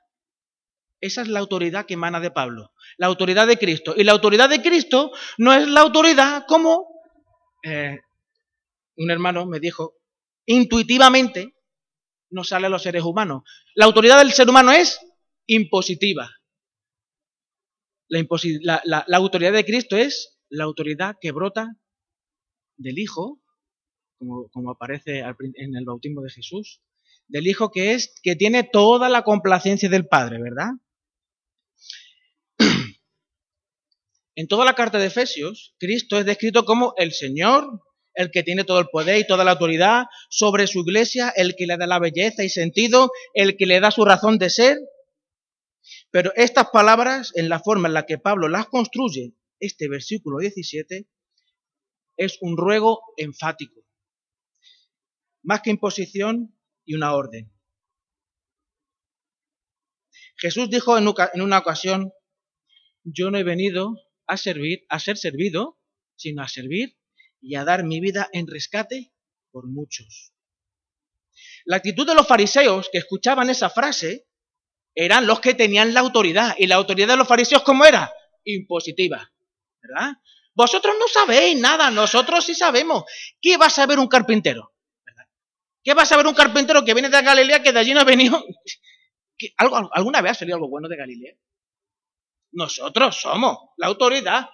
Esa 1.00 1.22
es 1.22 1.28
la 1.28 1.40
autoridad 1.40 1.86
que 1.86 1.94
emana 1.94 2.18
de 2.18 2.30
Pablo, 2.30 2.72
la 2.96 3.06
autoridad 3.06 3.46
de 3.46 3.58
Cristo. 3.58 3.94
Y 3.96 4.04
la 4.04 4.12
autoridad 4.12 4.48
de 4.48 4.62
Cristo 4.62 5.12
no 5.38 5.52
es 5.52 5.68
la 5.68 5.82
autoridad 5.82 6.46
como 6.48 6.88
eh, 7.62 8.00
un 8.96 9.10
hermano 9.10 9.46
me 9.46 9.60
dijo, 9.60 9.94
intuitivamente 10.46 11.53
no 12.30 12.44
sale 12.44 12.66
a 12.66 12.70
los 12.70 12.82
seres 12.82 13.02
humanos. 13.02 13.42
La 13.74 13.84
autoridad 13.84 14.18
del 14.18 14.32
ser 14.32 14.48
humano 14.48 14.72
es 14.72 14.98
impositiva. 15.46 16.30
La, 18.08 19.06
autoridad 19.14 19.52
de 19.52 19.64
Cristo 19.64 19.96
es 19.96 20.38
la 20.48 20.64
autoridad 20.64 21.16
que 21.20 21.32
brota 21.32 21.76
del 22.76 22.98
Hijo, 22.98 23.42
como, 24.18 24.48
como 24.50 24.70
aparece 24.70 25.20
en 25.20 25.76
el 25.76 25.84
bautismo 25.84 26.22
de 26.22 26.30
Jesús, 26.30 26.82
del 27.28 27.46
Hijo 27.46 27.70
que 27.70 27.94
es, 27.94 28.14
que 28.22 28.36
tiene 28.36 28.64
toda 28.64 29.08
la 29.08 29.22
complacencia 29.22 29.88
del 29.88 30.06
Padre, 30.06 30.40
¿verdad? 30.42 30.70
En 34.36 34.48
toda 34.48 34.64
la 34.64 34.74
carta 34.74 34.98
de 34.98 35.06
Efesios, 35.06 35.76
Cristo 35.78 36.18
es 36.18 36.26
descrito 36.26 36.64
como 36.64 36.94
el 36.96 37.12
Señor, 37.12 37.80
el 38.14 38.30
que 38.30 38.42
tiene 38.42 38.64
todo 38.64 38.80
el 38.80 38.88
poder 38.88 39.18
y 39.18 39.26
toda 39.26 39.44
la 39.44 39.52
autoridad 39.52 40.04
sobre 40.30 40.66
su 40.66 40.80
iglesia, 40.80 41.30
el 41.36 41.54
que 41.56 41.66
le 41.66 41.76
da 41.76 41.86
la 41.86 41.98
belleza 41.98 42.44
y 42.44 42.48
sentido, 42.48 43.10
el 43.34 43.56
que 43.56 43.66
le 43.66 43.80
da 43.80 43.90
su 43.90 44.04
razón 44.04 44.38
de 44.38 44.50
ser. 44.50 44.78
Pero 46.10 46.32
estas 46.36 46.70
palabras, 46.70 47.32
en 47.34 47.48
la 47.48 47.60
forma 47.60 47.88
en 47.88 47.94
la 47.94 48.06
que 48.06 48.18
Pablo 48.18 48.48
las 48.48 48.66
construye, 48.66 49.34
este 49.58 49.88
versículo 49.88 50.38
17, 50.38 51.08
es 52.16 52.38
un 52.40 52.56
ruego 52.56 53.02
enfático. 53.16 53.80
Más 55.42 55.60
que 55.62 55.70
imposición 55.70 56.56
y 56.84 56.94
una 56.94 57.14
orden. 57.14 57.52
Jesús 60.36 60.70
dijo 60.70 60.96
en 60.96 61.40
una 61.42 61.58
ocasión, 61.58 62.12
yo 63.02 63.30
no 63.30 63.38
he 63.38 63.44
venido 63.44 63.94
a 64.26 64.36
servir, 64.36 64.84
a 64.88 64.98
ser 64.98 65.16
servido, 65.16 65.78
sino 66.16 66.42
a 66.42 66.48
servir 66.48 66.96
y 67.44 67.56
a 67.56 67.64
dar 67.64 67.84
mi 67.84 68.00
vida 68.00 68.28
en 68.32 68.46
rescate 68.46 69.12
por 69.50 69.66
muchos. 69.66 70.32
La 71.66 71.76
actitud 71.76 72.06
de 72.06 72.14
los 72.14 72.26
fariseos 72.26 72.88
que 72.90 72.98
escuchaban 72.98 73.50
esa 73.50 73.68
frase 73.68 74.26
eran 74.94 75.26
los 75.26 75.40
que 75.40 75.54
tenían 75.54 75.92
la 75.92 76.00
autoridad. 76.00 76.54
¿Y 76.58 76.66
la 76.66 76.76
autoridad 76.76 77.08
de 77.08 77.16
los 77.16 77.28
fariseos 77.28 77.62
cómo 77.62 77.84
era? 77.84 78.12
Impositiva. 78.44 79.30
¿Verdad? 79.82 80.12
Vosotros 80.54 80.94
no 80.98 81.06
sabéis 81.08 81.58
nada, 81.58 81.90
nosotros 81.90 82.44
sí 82.44 82.54
sabemos. 82.54 83.04
¿Qué 83.40 83.56
va 83.56 83.66
a 83.66 83.70
saber 83.70 83.98
un 83.98 84.08
carpintero? 84.08 84.72
¿Qué 85.82 85.92
va 85.92 86.02
a 86.02 86.06
saber 86.06 86.26
un 86.26 86.34
carpintero 86.34 86.82
que 86.82 86.94
viene 86.94 87.10
de 87.10 87.20
Galilea 87.20 87.62
que 87.62 87.72
de 87.72 87.78
allí 87.78 87.92
no 87.92 88.00
ha 88.00 88.04
venido? 88.04 88.42
¿Alguna 89.92 90.22
vez 90.22 90.32
ha 90.32 90.34
salido 90.34 90.56
algo 90.56 90.70
bueno 90.70 90.88
de 90.88 90.96
Galilea? 90.96 91.34
Nosotros 92.52 93.20
somos 93.20 93.58
la 93.76 93.88
autoridad. 93.88 94.48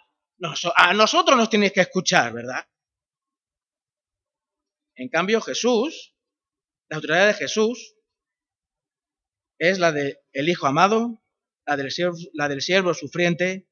a 0.77 0.95
nosotros 0.95 1.37
nos 1.37 1.51
tenéis 1.51 1.73
que 1.73 1.83
escuchar, 1.83 2.33
¿verdad? 2.33 2.67
En 5.00 5.09
cambio, 5.09 5.40
Jesús, 5.40 6.14
la 6.90 6.97
autoridad 6.97 7.28
de 7.28 7.33
Jesús, 7.33 7.97
es 9.59 9.78
la 9.78 9.92
del 9.92 10.19
el 10.33 10.50
Hijo 10.50 10.66
amado, 10.66 11.25
la 11.64 11.78
del, 11.78 11.90
siervo, 11.90 12.19
la 12.35 12.50
del 12.50 12.61
siervo 12.61 12.92
sufriente, 12.92 13.66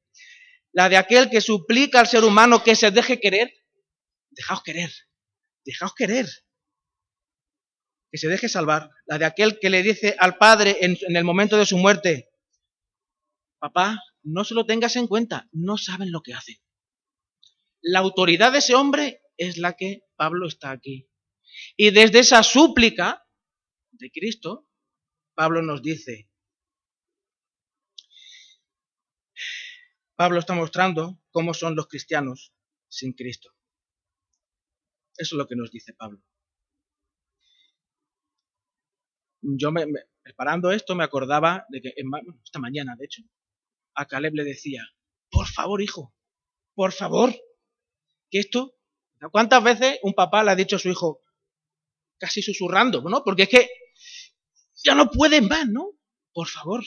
la 0.73 0.89
de 0.89 0.97
aquel 0.97 1.29
que 1.29 1.43
suplica 1.43 2.01
al 2.01 2.07
ser 2.07 2.25
humano 2.25 2.65
que 2.65 2.75
se 2.75 2.91
deje 2.91 3.21
querer. 3.21 3.53
Dejaos 4.31 4.63
querer, 4.63 4.91
dejaos 5.67 5.95
querer, 5.95 6.27
que 8.11 8.17
se 8.17 8.29
deje 8.29 8.49
salvar, 8.49 8.89
la 9.05 9.19
de 9.19 9.27
aquel 9.27 9.59
que 9.61 9.69
le 9.69 9.83
dice 9.83 10.17
al 10.19 10.39
Padre 10.39 10.79
en 10.81 11.15
el 11.15 11.25
momento 11.25 11.59
de 11.59 11.67
su 11.67 11.77
muerte, 11.77 12.31
papá, 13.59 14.01
no 14.23 14.45
se 14.45 14.55
lo 14.55 14.65
tengas 14.65 14.97
en 14.97 15.07
cuenta, 15.07 15.47
no 15.53 15.77
saben 15.77 16.11
lo 16.11 16.23
que 16.23 16.33
hacen. 16.33 16.57
La 17.83 17.99
autoridad 17.99 18.53
de 18.53 18.59
ese 18.59 18.75
hombre 18.75 19.21
es 19.37 19.59
la 19.59 19.75
que 19.75 20.05
Pablo 20.17 20.49
está 20.49 20.71
aquí. 20.71 21.08
Y 21.77 21.91
desde 21.91 22.21
esa 22.21 22.43
súplica 22.43 23.25
de 23.93 24.11
Cristo, 24.11 24.69
Pablo 25.35 25.63
nos 25.63 25.83
dice, 25.83 26.31
Pablo 30.17 30.41
está 30.41 30.55
mostrando 30.55 31.21
cómo 31.31 31.55
son 31.55 31.77
los 31.77 31.87
cristianos 31.87 32.53
sin 32.89 33.13
Cristo. 33.13 33.51
Eso 35.17 35.35
es 35.35 35.39
lo 35.39 35.47
que 35.47 35.57
nos 35.57 35.71
dice 35.71 35.95
Pablo. 35.95 36.23
Yo 39.41 39.71
me, 39.71 39.87
preparando 40.23 40.73
esto 40.73 40.95
me 40.95 41.05
acordaba 41.05 41.65
de 41.69 41.81
que 41.81 41.95
esta 42.45 42.59
mañana, 42.59 42.97
de 42.99 43.05
hecho, 43.05 43.23
a 43.95 44.07
Caleb 44.07 44.35
le 44.35 44.45
decía, 44.45 44.85
por 45.31 45.47
favor, 45.47 45.83
hijo, 45.83 46.15
por 46.75 46.93
favor, 46.93 47.33
que 48.31 48.41
esto, 48.41 48.77
¿cuántas 49.31 49.63
veces 49.63 49.99
un 50.03 50.15
papá 50.15 50.43
le 50.43 50.51
ha 50.51 50.57
dicho 50.57 50.77
a 50.77 50.79
su 50.79 50.89
hijo, 50.89 51.23
casi 52.19 52.43
susurrando, 52.43 53.03
¿no? 53.03 53.23
Porque 53.25 53.45
es 53.45 53.49
que 53.49 53.71
ya 54.85 54.95
no 54.95 55.11
pueden 55.11 55.49
más, 55.49 55.69
¿no? 55.69 55.93
Por 56.33 56.49
favor, 56.49 56.85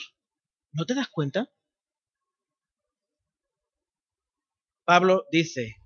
¿no 0.72 0.86
te 0.86 0.94
das 0.94 1.08
cuenta? 1.08 1.50
Pablo 4.84 5.26
dice, 5.30 5.76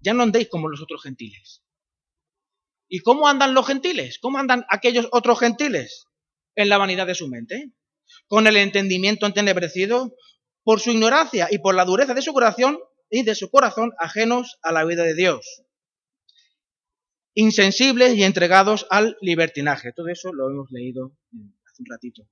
ya 0.00 0.14
no 0.14 0.22
andéis 0.22 0.48
como 0.48 0.68
los 0.68 0.80
otros 0.80 1.02
gentiles. 1.02 1.62
¿Y 2.88 3.00
cómo 3.00 3.28
andan 3.28 3.54
los 3.54 3.66
gentiles? 3.66 4.18
¿Cómo 4.20 4.38
andan 4.38 4.64
aquellos 4.68 5.08
otros 5.10 5.40
gentiles? 5.40 6.06
En 6.54 6.68
la 6.68 6.78
vanidad 6.78 7.06
de 7.06 7.16
su 7.16 7.28
mente 7.28 7.72
con 8.26 8.46
el 8.46 8.56
entendimiento 8.56 9.26
entenebrecido, 9.26 10.14
por 10.62 10.80
su 10.80 10.90
ignorancia 10.90 11.48
y 11.50 11.58
por 11.58 11.74
la 11.74 11.84
dureza 11.84 12.14
de 12.14 12.22
su 12.22 12.32
corazón 12.32 12.78
y 13.10 13.22
de 13.22 13.34
su 13.34 13.50
corazón 13.50 13.92
ajenos 13.98 14.58
a 14.62 14.72
la 14.72 14.84
vida 14.84 15.02
de 15.02 15.14
Dios, 15.14 15.62
insensibles 17.34 18.14
y 18.14 18.24
entregados 18.24 18.86
al 18.90 19.16
libertinaje. 19.20 19.92
Todo 19.92 20.08
eso 20.08 20.32
lo 20.32 20.48
hemos 20.48 20.70
leído 20.70 21.16
hace 21.66 21.82
un 21.82 21.86
ratito. 21.86 22.28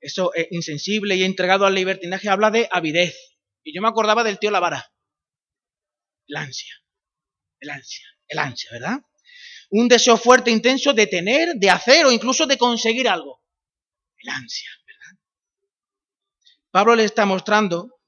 Eso 0.00 0.32
eh, 0.34 0.48
insensible 0.50 1.16
y 1.16 1.24
entregado 1.24 1.66
al 1.66 1.74
libertinaje 1.74 2.28
habla 2.28 2.50
de 2.50 2.68
avidez. 2.70 3.16
Y 3.62 3.74
yo 3.74 3.82
me 3.82 3.88
acordaba 3.88 4.22
del 4.22 4.38
tío 4.38 4.50
Lavara. 4.50 4.92
El 6.28 6.36
ansia, 6.36 6.74
el 7.60 7.70
ansia, 7.70 8.06
el 8.28 8.38
ansia, 8.38 8.70
¿verdad? 8.72 8.98
Un 9.70 9.88
deseo 9.88 10.16
fuerte, 10.16 10.50
intenso 10.50 10.92
de 10.92 11.06
tener, 11.06 11.54
de 11.54 11.70
hacer 11.70 12.04
o 12.04 12.12
incluso 12.12 12.46
de 12.46 12.58
conseguir 12.58 13.08
algo 13.08 13.40
el 14.18 14.28
ansia, 14.28 14.70
¿verdad? 14.86 15.18
Pablo 16.70 16.96
les 16.96 17.06
está 17.06 17.26
mostrando, 17.26 18.00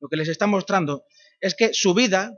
lo 0.00 0.08
que 0.08 0.16
les 0.16 0.28
está 0.28 0.46
mostrando 0.46 1.04
es 1.40 1.54
que 1.54 1.72
su 1.72 1.94
vida, 1.94 2.32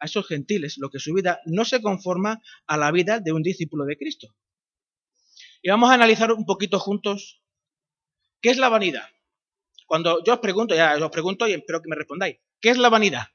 a 0.00 0.06
esos 0.06 0.26
gentiles, 0.26 0.78
lo 0.78 0.90
que 0.90 0.98
su 0.98 1.14
vida 1.14 1.40
no 1.44 1.64
se 1.64 1.80
conforma 1.80 2.42
a 2.66 2.76
la 2.76 2.90
vida 2.90 3.20
de 3.20 3.32
un 3.32 3.42
discípulo 3.42 3.84
de 3.84 3.96
Cristo. 3.96 4.34
Y 5.62 5.68
vamos 5.68 5.90
a 5.90 5.94
analizar 5.94 6.32
un 6.32 6.46
poquito 6.46 6.78
juntos 6.78 7.42
qué 8.40 8.50
es 8.50 8.56
la 8.56 8.68
vanidad. 8.68 9.08
Cuando 9.86 10.22
yo 10.24 10.34
os 10.34 10.40
pregunto, 10.40 10.74
ya 10.74 10.96
os 10.96 11.10
pregunto 11.10 11.46
y 11.46 11.52
espero 11.52 11.82
que 11.82 11.88
me 11.88 11.96
respondáis, 11.96 12.38
¿qué 12.60 12.70
es 12.70 12.78
la 12.78 12.88
vanidad? 12.88 13.26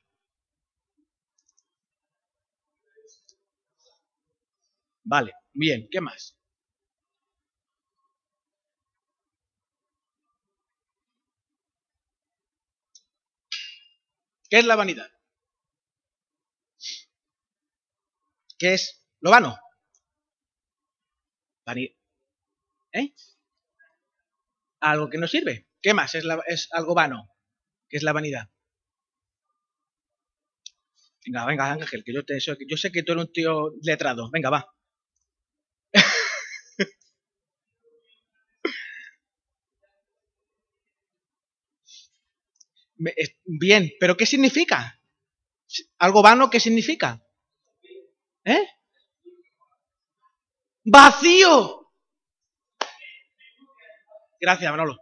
Vale, 5.03 5.33
bien, 5.53 5.87
¿qué 5.91 6.01
más? 6.01 6.35
¿Qué 14.49 14.59
es 14.59 14.65
la 14.65 14.75
vanidad? 14.75 15.14
¿Qué 18.57 18.73
es 18.73 19.01
lo 19.21 19.31
vano? 19.31 19.57
¿Eh? 22.93 23.13
Algo 24.79 25.09
que 25.09 25.17
no 25.17 25.27
sirve. 25.27 25.67
¿Qué 25.81 25.93
más 25.93 26.15
es, 26.15 26.23
es 26.47 26.69
algo 26.71 26.95
vano? 26.95 27.29
¿Qué 27.89 27.97
es 27.97 28.03
la 28.03 28.13
vanidad? 28.13 28.49
Venga, 31.25 31.45
venga, 31.45 31.71
Ángel, 31.73 32.03
que 32.05 32.13
yo, 32.13 32.23
te, 32.23 32.39
yo 32.39 32.77
sé 32.77 32.89
que 32.91 33.03
tú 33.03 33.11
eres 33.11 33.25
un 33.25 33.33
tío 33.33 33.71
letrado. 33.81 34.29
Venga, 34.31 34.49
va. 34.49 34.65
Bien, 43.45 43.91
pero 43.99 44.17
¿qué 44.17 44.25
significa? 44.25 44.99
¿Algo 45.99 46.21
vano 46.21 46.49
qué 46.49 46.59
significa? 46.59 47.24
¿Eh? 48.45 48.67
Vacío. 50.85 51.91
Gracias, 54.39 54.71
Manolo. 54.71 54.97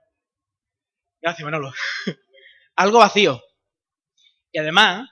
Gracias, 1.22 1.44
Manolo. 1.44 1.74
Algo 2.78 3.00
vacío. 3.00 3.42
Y 4.52 4.60
además, 4.60 5.10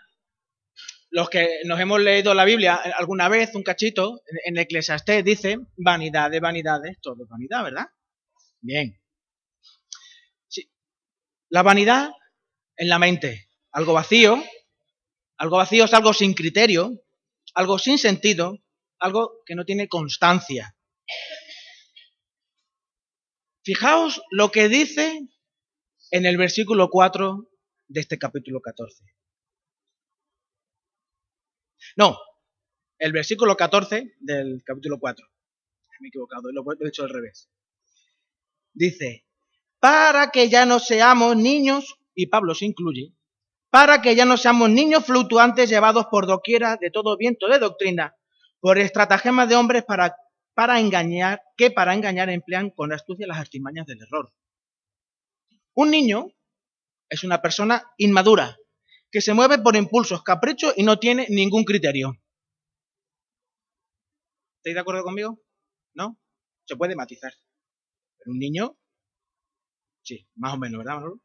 los 1.10 1.30
que 1.30 1.60
nos 1.66 1.80
hemos 1.80 2.00
leído 2.00 2.34
la 2.34 2.46
Biblia 2.46 2.76
alguna 2.76 3.28
vez, 3.28 3.54
un 3.54 3.64
cachito, 3.64 4.22
en 4.46 4.58
Eclesiastés 4.58 5.26
dice, 5.26 5.58
vanidad 5.76 6.32
de 6.32 6.40
vanidades, 6.40 6.98
todo 7.02 7.24
es 7.24 7.30
vanidad, 7.30 7.64
¿verdad? 7.64 7.88
Bien. 8.62 8.98
Sí. 10.48 10.72
La 11.50 11.64
vanidad 11.64 12.12
en 12.78 12.88
la 12.88 12.98
mente, 12.98 13.50
algo 13.72 13.94
vacío, 13.94 14.42
algo 15.38 15.58
vacío 15.58 15.84
es 15.84 15.94
algo 15.94 16.14
sin 16.14 16.34
criterio, 16.34 16.94
algo 17.54 17.80
sin 17.80 17.98
sentido, 17.98 18.60
algo 19.00 19.42
que 19.46 19.56
no 19.56 19.66
tiene 19.66 19.88
constancia. 19.88 20.76
Fijaos 23.64 24.22
lo 24.32 24.52
que 24.52 24.70
dice 24.70 25.28
en 26.12 26.26
el 26.26 26.38
versículo 26.38 26.90
4 26.90 27.48
de 27.88 28.02
este 28.02 28.18
capítulo 28.18 28.62
14. 28.62 29.04
No, 31.98 32.18
el 32.98 33.12
versículo 33.12 33.56
14 33.56 34.16
del 34.20 34.64
capítulo 34.64 35.00
4. 35.00 35.28
Me 36.00 36.08
he 36.08 36.10
equivocado, 36.10 36.52
lo 36.52 36.64
he 36.72 36.88
hecho 36.88 37.04
al 37.04 37.10
revés. 37.10 37.50
Dice, 38.74 39.26
para 39.80 40.32
que 40.32 40.50
ya 40.50 40.66
no 40.66 40.80
seamos 40.80 41.36
niños, 41.36 42.00
y 42.16 42.28
Pablo 42.28 42.56
se 42.56 42.66
incluye, 42.66 43.14
para 43.72 44.02
que 44.02 44.16
ya 44.16 44.26
no 44.26 44.38
seamos 44.38 44.70
niños 44.70 45.06
fluctuantes 45.06 45.70
llevados 45.70 46.06
por 46.12 46.28
doquiera 46.28 46.78
de 46.80 46.92
todo 46.92 47.18
viento 47.18 47.48
de 47.48 47.58
doctrina, 47.58 48.16
por 48.60 48.78
estratagemas 48.78 49.48
de 49.48 49.56
hombres 49.56 49.86
para, 49.86 50.16
para 50.54 50.80
engañar, 50.80 51.42
que 51.56 51.72
para 51.72 51.94
engañar 51.94 52.30
emplean 52.30 52.70
con 52.70 52.92
astucia 52.92 53.26
las 53.26 53.40
artimañas 53.40 53.88
del 53.88 54.02
error. 54.02 54.34
Un 55.74 55.90
niño 55.90 56.28
es 57.10 57.24
una 57.24 57.42
persona 57.42 57.90
inmadura, 57.98 58.58
que 59.10 59.22
se 59.22 59.34
mueve 59.34 59.58
por 59.60 59.78
impulsos, 59.78 60.22
caprichos 60.22 60.74
y 60.76 60.84
no 60.84 61.00
tiene 61.00 61.26
ningún 61.30 61.64
criterio. 61.64 62.12
¿Estáis 64.58 64.76
de 64.76 64.82
acuerdo 64.82 65.04
conmigo? 65.04 65.40
¿No? 65.94 66.20
Se 66.66 66.76
puede 66.76 66.96
matizar. 66.96 67.34
Pero 68.18 68.34
un 68.34 68.40
niño, 68.40 68.78
sí, 70.04 70.28
más 70.36 70.54
o 70.54 70.58
menos, 70.58 70.80
¿verdad, 70.80 70.96
Manolo? 70.96 71.22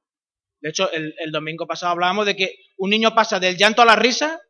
De 0.61 0.71
hecho, 0.71 0.91
el, 0.91 1.31
domingo 1.33 1.67
pasado 1.67 1.93
hablábamos 1.93 2.27
de 2.27 2.37
que 2.37 2.55
un 2.79 2.91
niño 2.91 3.15
pasa 3.15 3.39
del 3.39 3.57
llanto 3.57 3.83
a 3.83 3.85
la 3.85 3.97
risa. 3.97 4.41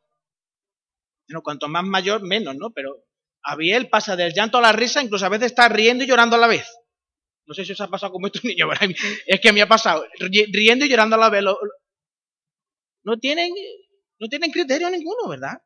Bueno, 1.28 1.42
cuanto 1.42 1.68
más 1.68 1.84
mayor, 1.84 2.22
menos, 2.22 2.54
¿no? 2.56 2.70
Pero 2.70 3.04
Abiel 3.42 3.88
pasa 3.88 4.16
del 4.16 4.32
llanto 4.32 4.58
a 4.58 4.62
la 4.62 4.72
risa, 4.72 5.02
incluso 5.02 5.26
a 5.26 5.30
veces 5.30 5.46
está 5.46 5.68
riendo 5.68 6.04
y 6.04 6.06
llorando 6.06 6.36
a 6.36 6.38
la 6.38 6.46
vez. 6.46 6.66
No 7.46 7.54
sé 7.54 7.64
si 7.64 7.72
os 7.72 7.80
ha 7.80 7.88
pasado 7.88 8.12
con 8.12 8.20
vuestros 8.20 8.44
niños, 8.44 8.68
¿verdad? 8.68 8.88
es 9.26 9.40
que 9.40 9.52
me 9.52 9.62
ha 9.62 9.68
pasado 9.68 10.04
riendo 10.52 10.84
y 10.84 10.88
llorando 10.88 11.16
a 11.16 11.18
la 11.18 11.30
vez 11.30 11.44
no 13.04 13.18
tienen, 13.18 13.52
no 14.18 14.26
tienen 14.28 14.50
criterio 14.50 14.90
ninguno, 14.90 15.28
¿verdad? 15.28 15.62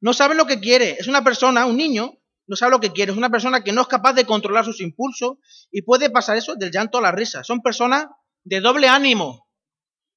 No 0.00 0.12
saben 0.12 0.36
lo 0.36 0.46
que 0.46 0.58
quiere. 0.58 0.96
Es 0.98 1.06
una 1.06 1.22
persona, 1.22 1.66
un 1.66 1.76
niño, 1.76 2.18
no 2.48 2.56
sabe 2.56 2.72
lo 2.72 2.80
que 2.80 2.90
quiere. 2.90 3.12
Es 3.12 3.18
una 3.18 3.30
persona 3.30 3.62
que 3.62 3.70
no 3.70 3.82
es 3.82 3.86
capaz 3.86 4.14
de 4.14 4.26
controlar 4.26 4.64
sus 4.64 4.80
impulsos 4.80 5.38
y 5.70 5.82
puede 5.82 6.10
pasar 6.10 6.36
eso 6.36 6.56
del 6.56 6.72
llanto 6.72 6.98
a 6.98 7.02
la 7.02 7.12
risa. 7.12 7.44
Son 7.44 7.62
personas 7.62 8.06
de 8.44 8.60
doble 8.60 8.88
ánimo. 8.88 9.48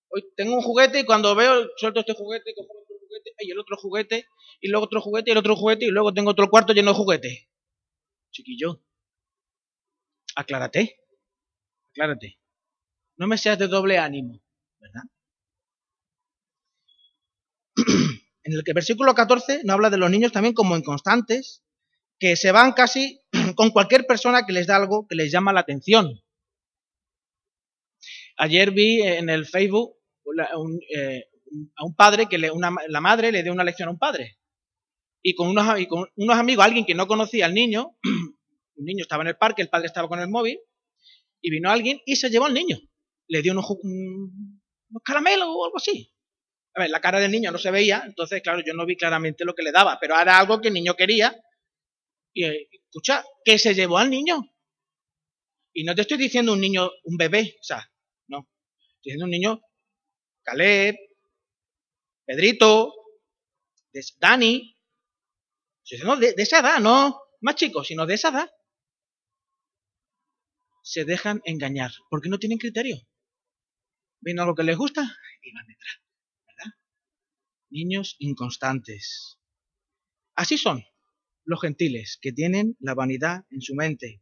Hoy 0.10 0.24
tengo 0.36 0.56
un 0.56 0.62
juguete 0.62 1.00
y 1.00 1.06
cuando 1.06 1.36
veo, 1.36 1.70
suelto 1.78 2.02
este 2.02 2.14
juguete, 2.14 2.54
cojo 2.56 2.74
otro 2.80 2.98
juguete, 3.00 3.32
y 3.40 3.52
el 3.52 3.60
otro 3.60 3.78
juguete, 3.78 4.28
y 4.62 4.70
luego 4.70 4.86
otro 4.86 5.02
juguete, 5.02 5.30
y 5.30 5.34
el 5.34 5.38
otro 5.38 5.56
juguete, 5.56 5.86
y 5.86 5.90
luego 5.90 6.14
tengo 6.14 6.32
otro 6.32 6.50
cuarto 6.50 6.74
lleno 6.74 6.92
de 6.92 6.98
juguetes. 6.98 7.48
Chiquillo, 8.32 8.84
aclárate, 10.36 11.00
aclárate. 11.92 12.40
No 13.18 13.28
me 13.28 13.38
seas 13.38 13.60
de 13.60 13.68
doble 13.68 13.98
ánimo, 13.98 14.42
¿verdad? 14.80 15.04
en 18.44 18.54
el 18.54 18.64
que 18.64 18.74
versículo 18.74 19.14
14 19.14 19.62
nos 19.64 19.74
habla 19.76 19.90
de 19.90 19.98
los 19.98 20.10
niños 20.10 20.32
también 20.32 20.54
como 20.54 20.76
inconstantes, 20.78 21.64
que 22.20 22.36
se 22.36 22.52
van 22.52 22.74
casi 22.74 23.22
con 23.56 23.72
cualquier 23.72 24.06
persona 24.06 24.46
que 24.46 24.54
les 24.54 24.68
da 24.68 24.76
algo 24.76 25.08
que 25.08 25.16
les 25.16 25.32
llama 25.32 25.54
la 25.54 25.62
atención. 25.62 26.22
Ayer 28.38 28.72
vi 28.72 29.02
en 29.02 29.30
el 29.30 29.46
Facebook 29.46 29.96
eh, 30.96 31.26
a 31.76 31.86
un 31.86 31.96
padre 31.96 32.28
que 32.28 32.38
le, 32.38 32.52
la 32.88 33.02
madre 33.02 33.32
le 33.32 33.44
dio 33.44 33.52
una 33.52 33.64
lección 33.64 33.90
a 33.90 33.92
un 33.92 34.00
padre. 34.00 34.40
Y 35.26 35.36
con, 35.36 35.48
unos, 35.48 36.38
amigos, 36.38 36.66
alguien 36.66 36.86
que 36.86 36.96
no 36.96 37.08
conocía 37.08 37.46
al 37.46 37.54
niño, 37.54 37.98
un 38.76 38.86
niño 38.86 39.04
estaba 39.04 39.24
en 39.24 39.30
el 39.30 39.38
parque, 39.38 39.62
el 39.62 39.70
padre 39.70 39.88
estaba 39.88 40.10
con 40.10 40.20
el 40.20 40.28
móvil, 40.28 40.60
y 41.42 41.50
vino 41.50 41.72
alguien 41.72 42.02
y 42.06 42.18
se 42.18 42.30
llevó 42.30 42.46
al 42.46 42.54
niño. 42.54 42.78
Le 43.28 43.42
dio 43.42 43.54
unos, 43.54 43.66
unos 43.70 45.04
caramelos 45.04 45.48
o 45.50 45.66
algo 45.66 45.78
así. 45.78 46.14
A 46.76 46.82
ver, 46.82 46.90
la 46.90 47.00
cara 47.00 47.20
del 47.20 47.32
niño 47.32 47.52
no 47.52 47.58
se 47.58 47.72
veía, 47.72 48.04
entonces, 48.06 48.42
claro, 48.42 48.62
yo 48.66 48.74
no 48.74 48.86
vi 48.86 48.98
claramente 48.98 49.46
lo 49.46 49.54
que 49.54 49.64
le 49.64 49.72
daba, 49.72 49.98
pero 50.02 50.20
era 50.20 50.40
algo 50.40 50.60
que 50.60 50.68
el 50.68 50.74
niño 50.74 50.96
quería. 50.96 51.34
Y 52.34 52.44
eh, 52.44 52.68
escucha, 52.72 53.24
que 53.46 53.58
se 53.58 53.76
llevó 53.76 54.00
al 54.00 54.10
niño. 54.10 54.54
Y 55.72 55.86
no 55.86 55.96
te 55.96 56.02
estoy 56.02 56.18
diciendo 56.18 56.52
un 56.52 56.60
niño, 56.60 56.90
un 57.06 57.16
bebé, 57.16 57.56
o 57.62 57.64
sea. 57.64 57.90
Estoy 59.04 59.12
diciendo 59.12 59.26
un 59.26 59.32
niño, 59.32 59.62
Caleb, 60.44 60.96
Pedrito, 62.26 62.94
Dani. 64.18 64.78
No, 66.06 66.16
de, 66.16 66.32
de 66.32 66.44
esa 66.44 66.62
edad, 66.62 66.80
no 66.80 67.20
más 67.42 67.56
chicos, 67.56 67.88
sino 67.88 68.06
de 68.06 68.14
esa 68.14 68.30
edad. 68.30 68.50
Se 70.84 71.04
dejan 71.04 71.42
engañar 71.44 71.92
porque 72.10 72.30
no 72.30 72.40
tienen 72.40 72.60
criterio. 72.60 72.96
Ven 74.22 74.40
a 74.40 74.46
lo 74.46 74.56
que 74.56 74.64
les 74.64 74.78
gusta 74.78 75.02
y 75.42 75.54
van 75.54 75.68
detrás 75.68 76.04
niños 77.74 78.16
inconstantes. 78.20 79.40
Así 80.36 80.58
son 80.58 80.86
los 81.44 81.60
gentiles, 81.60 82.18
que 82.22 82.32
tienen 82.32 82.78
la 82.80 82.94
vanidad 82.94 83.46
en 83.50 83.62
su 83.62 83.76
mente. 83.76 84.22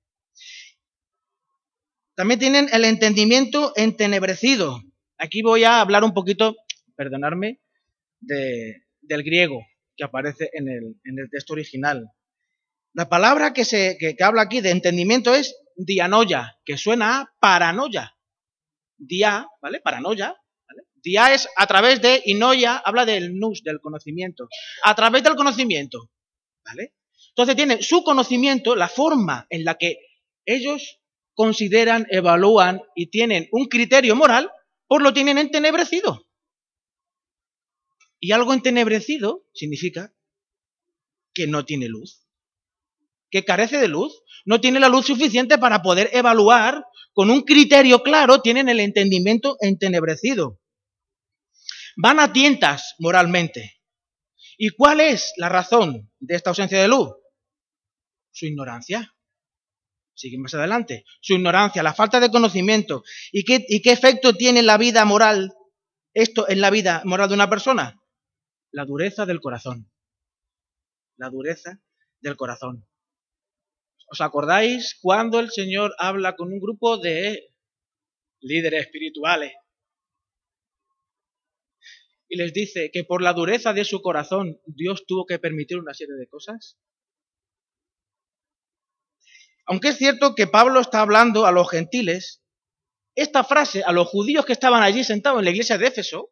También 2.21 2.39
tienen 2.39 2.69
el 2.71 2.85
entendimiento 2.85 3.73
entenebrecido. 3.75 4.79
Aquí 5.17 5.41
voy 5.41 5.63
a 5.63 5.81
hablar 5.81 6.03
un 6.03 6.13
poquito, 6.13 6.55
perdonarme, 6.95 7.61
del 8.19 9.23
griego 9.23 9.65
que 9.97 10.03
aparece 10.03 10.51
en 10.53 10.69
el, 10.69 11.29
texto 11.31 11.53
original. 11.53 12.11
La 12.93 13.09
palabra 13.09 13.53
que, 13.53 13.65
se, 13.65 13.97
que 13.97 14.15
habla 14.23 14.43
aquí 14.43 14.61
de 14.61 14.69
entendimiento 14.69 15.33
es 15.33 15.55
dianoia, 15.75 16.59
que 16.63 16.77
suena 16.77 17.21
a 17.21 17.33
paranoia. 17.39 18.15
Dia, 18.99 19.47
¿vale? 19.59 19.79
Paranoia, 19.79 20.35
Dia 21.01 21.33
es 21.33 21.49
a 21.57 21.65
través 21.65 22.03
de, 22.03 22.21
y 22.23 22.35
Noia 22.35 22.77
habla 22.77 23.03
del 23.07 23.33
nus, 23.33 23.63
del 23.63 23.79
conocimiento. 23.81 24.47
A 24.83 24.93
través 24.93 25.23
del 25.23 25.33
conocimiento. 25.33 26.11
¿Vale? 26.63 26.93
Entonces 27.29 27.55
tienen 27.55 27.81
su 27.81 28.03
conocimiento, 28.03 28.75
la 28.75 28.89
forma 28.89 29.47
en 29.49 29.65
la 29.65 29.73
que 29.73 29.97
ellos 30.45 31.00
consideran, 31.33 32.05
evalúan 32.09 32.81
y 32.95 33.09
tienen 33.09 33.47
un 33.51 33.65
criterio 33.65 34.15
moral, 34.15 34.51
por 34.87 35.01
lo 35.01 35.13
tienen 35.13 35.37
entenebrecido. 35.37 36.27
Y 38.19 38.33
algo 38.33 38.53
entenebrecido 38.53 39.45
significa 39.53 40.13
que 41.33 41.47
no 41.47 41.65
tiene 41.65 41.87
luz, 41.87 42.27
que 43.29 43.45
carece 43.45 43.77
de 43.77 43.87
luz, 43.87 44.23
no 44.45 44.61
tiene 44.61 44.79
la 44.79 44.89
luz 44.89 45.05
suficiente 45.07 45.57
para 45.57 45.81
poder 45.81 46.09
evaluar 46.13 46.83
con 47.13 47.29
un 47.29 47.41
criterio 47.41 48.03
claro, 48.03 48.41
tienen 48.41 48.69
el 48.69 48.79
entendimiento 48.79 49.57
entenebrecido 49.59 50.61
van 51.95 52.19
a 52.19 52.33
tientas 52.33 52.95
moralmente. 52.99 53.79
¿Y 54.57 54.69
cuál 54.69 54.99
es 54.99 55.33
la 55.37 55.49
razón 55.49 56.11
de 56.19 56.35
esta 56.35 56.51
ausencia 56.51 56.81
de 56.81 56.87
luz? 56.87 57.09
Su 58.31 58.45
ignorancia. 58.45 59.13
Sigue 60.13 60.37
más 60.37 60.53
adelante. 60.53 61.05
Su 61.21 61.33
ignorancia, 61.33 61.83
la 61.83 61.93
falta 61.93 62.19
de 62.19 62.29
conocimiento. 62.29 63.03
¿Y 63.31 63.43
qué, 63.43 63.65
efecto 63.91 64.33
tiene 64.33 64.61
la 64.61 64.77
vida 64.77 65.05
moral 65.05 65.53
esto 66.13 66.49
en 66.49 66.61
la 66.61 66.69
vida 66.69 67.01
moral 67.05 67.29
de 67.29 67.35
una 67.35 67.49
persona? 67.49 68.01
La 68.71 68.85
dureza 68.85 69.25
del 69.25 69.39
corazón. 69.39 69.91
La 71.17 71.29
dureza 71.29 71.81
del 72.19 72.35
corazón. 72.35 72.87
¿Os 74.07 74.21
acordáis 74.21 74.97
cuando 75.01 75.39
el 75.39 75.51
Señor 75.51 75.93
habla 75.97 76.35
con 76.35 76.51
un 76.51 76.59
grupo 76.59 76.97
de 76.97 77.53
líderes 78.41 78.81
espirituales 78.81 79.53
y 82.27 82.37
les 82.37 82.53
dice 82.53 82.91
que 82.91 83.03
por 83.03 83.21
la 83.21 83.33
dureza 83.33 83.73
de 83.73 83.85
su 83.85 84.01
corazón 84.01 84.59
Dios 84.65 85.05
tuvo 85.05 85.25
que 85.25 85.39
permitir 85.39 85.77
una 85.77 85.93
serie 85.93 86.15
de 86.15 86.27
cosas? 86.27 86.77
Aunque 89.65 89.89
es 89.89 89.97
cierto 89.97 90.35
que 90.35 90.47
Pablo 90.47 90.79
está 90.79 91.01
hablando 91.01 91.45
a 91.45 91.51
los 91.51 91.69
gentiles, 91.69 92.41
esta 93.15 93.43
frase 93.43 93.83
a 93.83 93.91
los 93.91 94.07
judíos 94.07 94.45
que 94.45 94.53
estaban 94.53 94.83
allí 94.83 95.03
sentados 95.03 95.39
en 95.39 95.45
la 95.45 95.51
iglesia 95.51 95.77
de 95.77 95.87
Éfeso, 95.87 96.31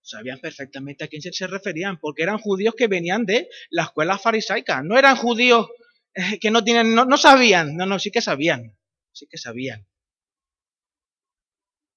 sabían 0.00 0.40
perfectamente 0.40 1.04
a 1.04 1.08
quién 1.08 1.20
se 1.22 1.46
referían, 1.46 1.98
porque 1.98 2.22
eran 2.22 2.38
judíos 2.38 2.74
que 2.76 2.88
venían 2.88 3.26
de 3.26 3.48
la 3.70 3.84
escuela 3.84 4.18
farisaica, 4.18 4.82
no 4.82 4.96
eran 4.96 5.16
judíos 5.16 5.68
eh, 6.14 6.38
que 6.38 6.50
no 6.50 6.64
tienen, 6.64 6.94
no, 6.94 7.04
no 7.04 7.16
sabían, 7.16 7.76
no, 7.76 7.84
no, 7.84 7.98
sí 7.98 8.10
que 8.10 8.22
sabían, 8.22 8.76
sí 9.12 9.26
que 9.28 9.38
sabían. 9.38 9.86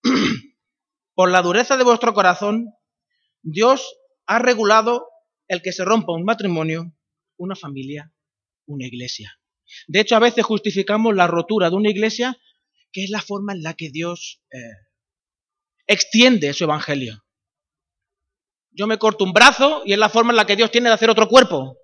Por 1.16 1.32
la 1.32 1.42
dureza 1.42 1.78
de 1.78 1.84
vuestro 1.84 2.14
corazón, 2.14 2.74
Dios 3.42 3.96
ha 4.26 4.40
regulado 4.40 5.08
el 5.48 5.62
que 5.62 5.72
se 5.72 5.86
rompa 5.86 6.14
un 6.14 6.24
matrimonio, 6.24 6.94
una 7.38 7.56
familia, 7.56 8.14
una 8.66 8.86
iglesia. 8.86 9.41
De 9.88 10.00
hecho, 10.00 10.16
a 10.16 10.20
veces 10.20 10.46
justificamos 10.46 11.16
la 11.16 11.28
rotura 11.28 11.70
de 11.70 11.76
una 11.76 11.90
iglesia, 11.90 12.38
que 12.92 13.04
es 13.04 13.10
la 13.10 13.22
forma 13.22 13.54
en 13.54 13.64
la 13.64 13.74
que 13.74 13.90
Dios 13.90 14.42
eh, 14.52 14.58
extiende 15.88 16.54
su 16.54 16.64
evangelio. 16.66 17.24
Yo 18.72 18.88
me 18.88 18.98
corto 18.98 19.24
un 19.24 19.34
brazo 19.34 19.84
y 19.86 19.94
es 19.94 20.00
la 20.00 20.10
forma 20.10 20.32
en 20.32 20.38
la 20.38 20.46
que 20.46 20.56
Dios 20.56 20.72
tiene 20.72 20.90
de 20.90 20.96
hacer 20.96 21.10
otro 21.10 21.28
cuerpo. 21.28 21.78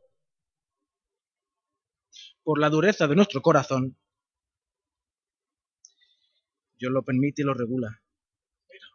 Por 2.44 2.60
la 2.60 2.70
dureza 2.70 3.08
de 3.08 3.16
nuestro 3.16 3.42
corazón, 3.42 3.98
Dios 6.78 6.92
lo 6.92 7.04
permite 7.04 7.42
y 7.42 7.46
lo 7.46 7.54
regula. 7.54 8.02
Pero 8.68 8.86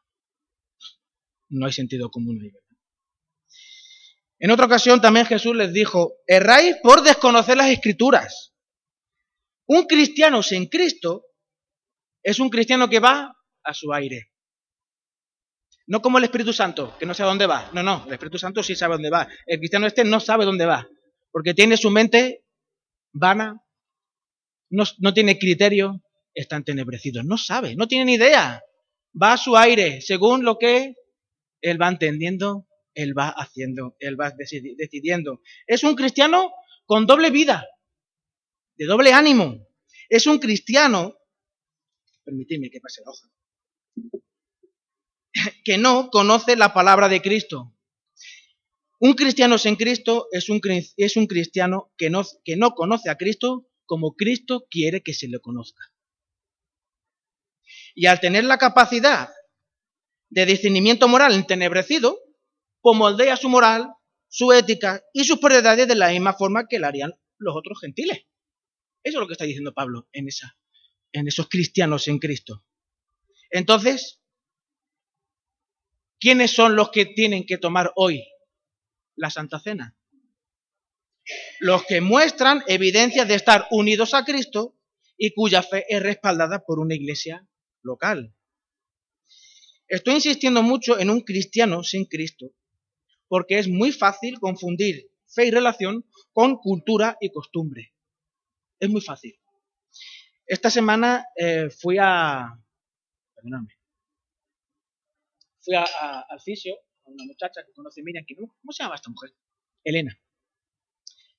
no 1.51 1.67
hay 1.67 1.73
sentido 1.73 2.11
común 2.11 2.41
ahí. 2.43 2.51
En 4.39 4.51
otra 4.51 4.67
ocasión 4.67 5.01
también 5.01 5.27
Jesús 5.27 5.55
les 5.55 5.73
dijo, 5.73 6.15
erráis 6.27 6.77
por 6.83 7.03
desconocer 7.03 7.57
las 7.57 7.71
escrituras. 7.71 8.52
Un 9.67 9.85
cristiano 9.85 10.43
sin 10.43 10.67
Cristo 10.67 11.25
es 12.23 12.39
un 12.41 12.51
cristiano 12.51 12.89
que 12.89 13.01
va 13.01 13.35
a 13.65 13.75
su 13.75 13.93
aire. 13.93 14.29
No 15.87 16.01
como 16.01 16.19
el 16.19 16.25
Espíritu 16.25 16.53
Santo, 16.53 16.97
que 16.99 17.07
no 17.07 17.15
sabe 17.15 17.31
dónde 17.31 17.47
va. 17.47 17.71
No, 17.73 17.83
no, 17.83 18.05
el 18.07 18.13
Espíritu 18.13 18.39
Santo 18.39 18.63
sí 18.63 18.75
sabe 18.75 18.95
dónde 18.95 19.11
va. 19.11 19.29
El 19.47 19.59
cristiano 19.59 19.87
este 19.87 20.05
no 20.05 20.21
sabe 20.21 20.45
dónde 20.45 20.67
va, 20.67 20.89
porque 21.31 21.55
tiene 21.55 21.77
su 21.77 21.91
mente 21.91 22.45
vana, 23.13 23.63
no, 24.71 25.13
tiene 25.13 25.39
criterio, 25.39 26.03
está 26.35 26.57
entenebrecido. 26.57 27.23
No 27.23 27.37
sabe, 27.37 27.75
no 27.77 27.87
tiene 27.89 28.07
ni 28.07 28.15
idea. 28.15 28.63
Va 29.21 29.35
a 29.35 29.37
su 29.37 29.57
aire, 29.57 30.01
según 30.01 30.45
lo 30.45 30.57
que 30.59 30.95
él 31.61 31.81
va 31.81 31.89
entendiendo, 31.89 32.67
él 32.95 33.17
va 33.17 33.29
haciendo, 33.29 33.97
él 33.99 34.19
va 34.19 34.33
decidiendo. 34.77 35.41
Es 35.67 35.85
un 35.85 35.95
cristiano 35.95 36.53
con 36.87 37.07
doble 37.07 37.31
vida, 37.31 37.67
de 38.77 38.87
doble 38.87 39.13
ánimo. 39.13 39.67
Es 40.09 40.27
un 40.27 40.39
cristiano, 40.39 41.17
permitidme 42.25 42.71
que 42.71 42.81
pase 42.81 43.03
la 43.05 43.11
hoja, 43.11 43.29
que 45.65 45.79
no 45.79 46.11
conoce 46.11 46.57
la 46.57 46.73
palabra 46.73 47.09
de 47.09 47.23
Cristo. 47.23 47.75
Un 49.01 49.15
cristiano 49.15 49.59
sin 49.59 49.77
Cristo 49.77 50.29
es 50.31 50.49
un, 50.49 50.61
es 50.97 51.17
un 51.17 51.27
cristiano 51.27 51.93
que 51.97 52.09
no, 52.09 52.23
que 52.45 52.57
no 52.57 52.73
conoce 52.73 53.11
a 53.11 53.17
Cristo 53.17 53.69
como 53.85 54.15
Cristo 54.15 54.67
quiere 54.71 55.03
que 55.03 55.13
se 55.13 55.29
le 55.29 55.41
conozca. 55.41 55.83
Y 57.95 58.07
al 58.07 58.21
tener 58.21 58.45
la 58.45 58.59
capacidad 58.59 59.31
de 60.31 60.47
discernimiento 60.47 61.09
moral 61.09 61.35
entenebrecido, 61.35 62.19
pues 62.81 62.97
moldea 62.97 63.37
su 63.37 63.49
moral, 63.49 63.93
su 64.29 64.53
ética 64.53 65.03
y 65.13 65.25
sus 65.25 65.39
prioridades 65.39 65.89
de 65.89 65.95
la 65.95 66.09
misma 66.11 66.33
forma 66.33 66.67
que 66.69 66.79
lo 66.79 66.87
harían 66.87 67.13
los 67.39 67.55
otros 67.57 67.81
gentiles. 67.81 68.25
Eso 69.03 69.19
es 69.19 69.21
lo 69.21 69.27
que 69.27 69.33
está 69.33 69.45
diciendo 69.45 69.75
Pablo 69.75 70.09
en, 70.13 70.29
esos 70.29 71.49
cristianos 71.49 72.07
en 72.09 72.19
Cristo. 72.19 72.65
Entonces, 73.51 74.21
¿quiénes 76.21 76.53
son 76.53 76.77
los 76.77 76.91
que 76.91 77.07
tienen 77.07 77.45
que 77.45 77.59
tomar 77.59 77.93
hoy 77.97 78.25
la 79.17 79.31
Santa 79.31 79.59
Cena? 79.59 79.97
Los 81.61 81.85
que 81.85 82.01
muestran 82.01 82.63
evidencias 82.69 83.27
de 83.27 83.35
estar 83.35 83.67
unidos 83.71 84.15
a 84.15 84.25
Cristo 84.25 84.77
y 85.17 85.35
cuya 85.35 85.63
fe 85.63 85.85
es 85.89 86.03
respaldada 86.03 86.65
por 86.65 86.79
una 86.79 86.95
iglesia 86.95 87.47
local. 87.83 88.35
Estoy 89.89 90.15
insistiendo 90.15 90.63
mucho 90.63 90.99
en 90.99 91.11
un 91.11 91.21
cristiano 91.21 91.83
sin 91.83 92.07
Cristo, 92.07 92.55
porque 93.29 93.59
es 93.59 93.69
muy 93.69 93.93
fácil 93.93 94.39
confundir 94.39 95.11
fe 95.27 95.47
y 95.47 95.51
relación 95.51 96.07
con 96.33 96.57
cultura 96.57 97.17
y 97.21 97.31
costumbre. 97.31 97.93
Es 98.83 98.91
muy 98.91 99.01
fácil. 99.01 99.33
Esta 100.45 100.69
semana 100.69 101.25
eh, 101.37 101.71
fui 101.71 101.99
a... 102.01 102.53
Perdóname. 103.33 103.69
Fui 105.61 105.77
a, 105.77 105.85
al 106.29 106.41
fisio, 106.41 106.75
a 107.07 107.11
una 107.11 107.25
muchacha 107.25 107.63
que 107.65 107.73
conoce 107.73 108.03
Miriam, 108.03 108.25
que, 108.27 108.35
¿cómo 108.35 108.73
se 108.73 108.83
llama 108.83 108.97
esta 108.97 109.09
mujer? 109.09 109.31
Elena. 109.85 110.19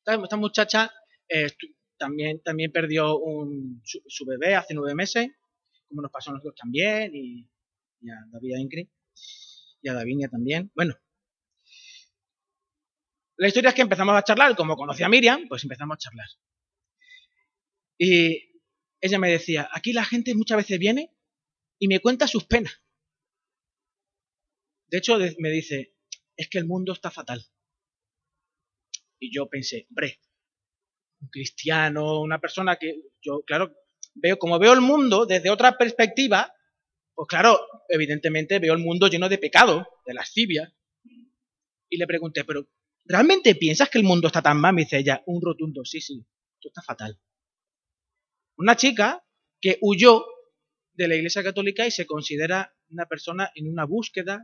Esta, 0.05 0.37
muchacha 0.37 0.89
eh, 1.27 1.47
también, 1.97 2.41
también 2.41 2.71
perdió 2.71 3.17
un, 3.17 3.81
su, 3.83 4.25
bebé 4.25 4.55
hace 4.55 4.73
nueve 4.73 4.95
meses 4.95 5.27
como 5.89 6.01
nos 6.01 6.11
pasó 6.11 6.29
a 6.29 6.35
nosotros 6.35 6.55
también, 6.55 7.11
y, 7.13 7.45
a 8.09 8.25
David 8.31 8.55
Ingrid, 8.57 8.87
y 9.81 9.89
a 9.89 9.93
Davinia 9.93 10.29
también. 10.29 10.71
Bueno, 10.73 10.95
la 13.35 13.47
historia 13.47 13.69
es 13.69 13.75
que 13.75 13.81
empezamos 13.81 14.15
a 14.15 14.23
charlar, 14.23 14.55
como 14.55 14.77
conocí 14.77 15.03
a 15.03 15.09
Miriam, 15.09 15.45
pues 15.49 15.63
empezamos 15.63 15.95
a 15.95 15.97
charlar. 15.97 16.27
Y 18.05 18.59
ella 18.99 19.17
me 19.17 19.31
decía, 19.31 19.69
aquí 19.71 19.93
la 19.93 20.03
gente 20.03 20.35
muchas 20.35 20.57
veces 20.57 20.77
viene 20.77 21.15
y 21.79 21.87
me 21.87 22.01
cuenta 22.01 22.27
sus 22.27 22.43
penas. 22.43 22.81
De 24.87 24.97
hecho, 24.97 25.17
me 25.39 25.49
dice, 25.49 25.95
es 26.35 26.49
que 26.49 26.57
el 26.57 26.65
mundo 26.65 26.91
está 26.91 27.11
fatal. 27.11 27.45
Y 29.19 29.33
yo 29.33 29.47
pensé, 29.47 29.87
hombre, 29.89 30.19
un 31.21 31.29
cristiano, 31.29 32.19
una 32.19 32.41
persona 32.41 32.75
que 32.75 33.03
yo, 33.21 33.41
claro, 33.47 33.73
veo, 34.15 34.37
como 34.37 34.59
veo 34.59 34.73
el 34.73 34.81
mundo 34.81 35.25
desde 35.25 35.49
otra 35.49 35.77
perspectiva, 35.77 36.53
pues 37.13 37.27
claro, 37.29 37.57
evidentemente 37.87 38.59
veo 38.59 38.73
el 38.73 38.83
mundo 38.83 39.07
lleno 39.07 39.29
de 39.29 39.37
pecado, 39.37 39.87
de 40.05 40.13
lascivia. 40.13 40.75
Y 41.87 41.95
le 41.95 42.05
pregunté, 42.05 42.43
pero 42.43 42.67
¿realmente 43.05 43.55
piensas 43.55 43.89
que 43.89 43.99
el 43.99 44.03
mundo 44.03 44.27
está 44.27 44.41
tan 44.41 44.59
mal? 44.59 44.73
Me 44.73 44.81
dice 44.81 44.97
ella, 44.97 45.23
un 45.25 45.41
rotundo, 45.41 45.85
sí, 45.85 46.01
sí, 46.01 46.27
esto 46.55 46.67
está 46.67 46.81
fatal. 46.81 47.17
Una 48.57 48.75
chica 48.75 49.23
que 49.61 49.77
huyó 49.81 50.25
de 50.93 51.07
la 51.07 51.15
Iglesia 51.15 51.43
Católica 51.43 51.85
y 51.85 51.91
se 51.91 52.05
considera 52.05 52.73
una 52.89 53.05
persona 53.05 53.49
en 53.55 53.67
una 53.67 53.85
búsqueda 53.85 54.43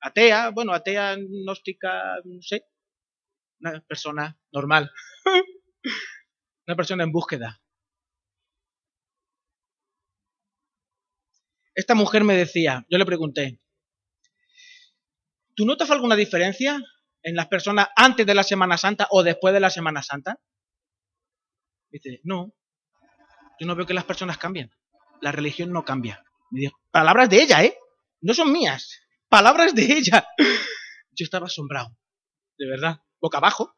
atea, 0.00 0.50
bueno, 0.50 0.72
atea, 0.72 1.16
gnóstica, 1.16 2.16
no 2.24 2.40
sé, 2.42 2.66
una 3.60 3.80
persona 3.80 4.38
normal, 4.52 4.90
una 6.66 6.76
persona 6.76 7.04
en 7.04 7.12
búsqueda. 7.12 7.60
Esta 11.74 11.94
mujer 11.94 12.24
me 12.24 12.36
decía, 12.36 12.84
yo 12.88 12.98
le 12.98 13.06
pregunté, 13.06 13.60
¿tú 15.54 15.64
notas 15.64 15.90
alguna 15.90 16.16
diferencia 16.16 16.80
en 17.22 17.36
las 17.36 17.46
personas 17.46 17.88
antes 17.96 18.26
de 18.26 18.34
la 18.34 18.42
Semana 18.42 18.76
Santa 18.76 19.06
o 19.10 19.22
después 19.22 19.54
de 19.54 19.60
la 19.60 19.70
Semana 19.70 20.02
Santa? 20.02 20.40
Dice, 21.90 22.20
no, 22.24 22.52
yo 23.60 23.66
no 23.66 23.74
veo 23.74 23.86
que 23.86 23.94
las 23.94 24.04
personas 24.04 24.38
cambien. 24.38 24.70
La 25.20 25.32
religión 25.32 25.72
no 25.72 25.84
cambia. 25.84 26.24
Me 26.50 26.60
dijo, 26.60 26.78
palabras 26.90 27.28
de 27.28 27.42
ella, 27.42 27.64
¿eh? 27.64 27.76
No 28.20 28.34
son 28.34 28.52
mías. 28.52 29.00
Palabras 29.28 29.74
de 29.74 29.84
ella. 29.84 30.26
Yo 31.12 31.24
estaba 31.24 31.46
asombrado. 31.46 31.96
De 32.56 32.68
verdad. 32.68 33.02
Boca 33.20 33.38
abajo, 33.38 33.76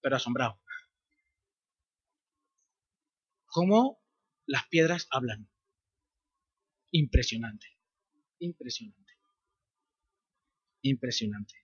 pero 0.00 0.16
asombrado. 0.16 0.60
¿Cómo 3.46 4.00
las 4.46 4.66
piedras 4.68 5.08
hablan? 5.10 5.50
impresionante. 6.92 7.66
Impresionante. 8.38 9.12
Impresionante. 10.82 11.54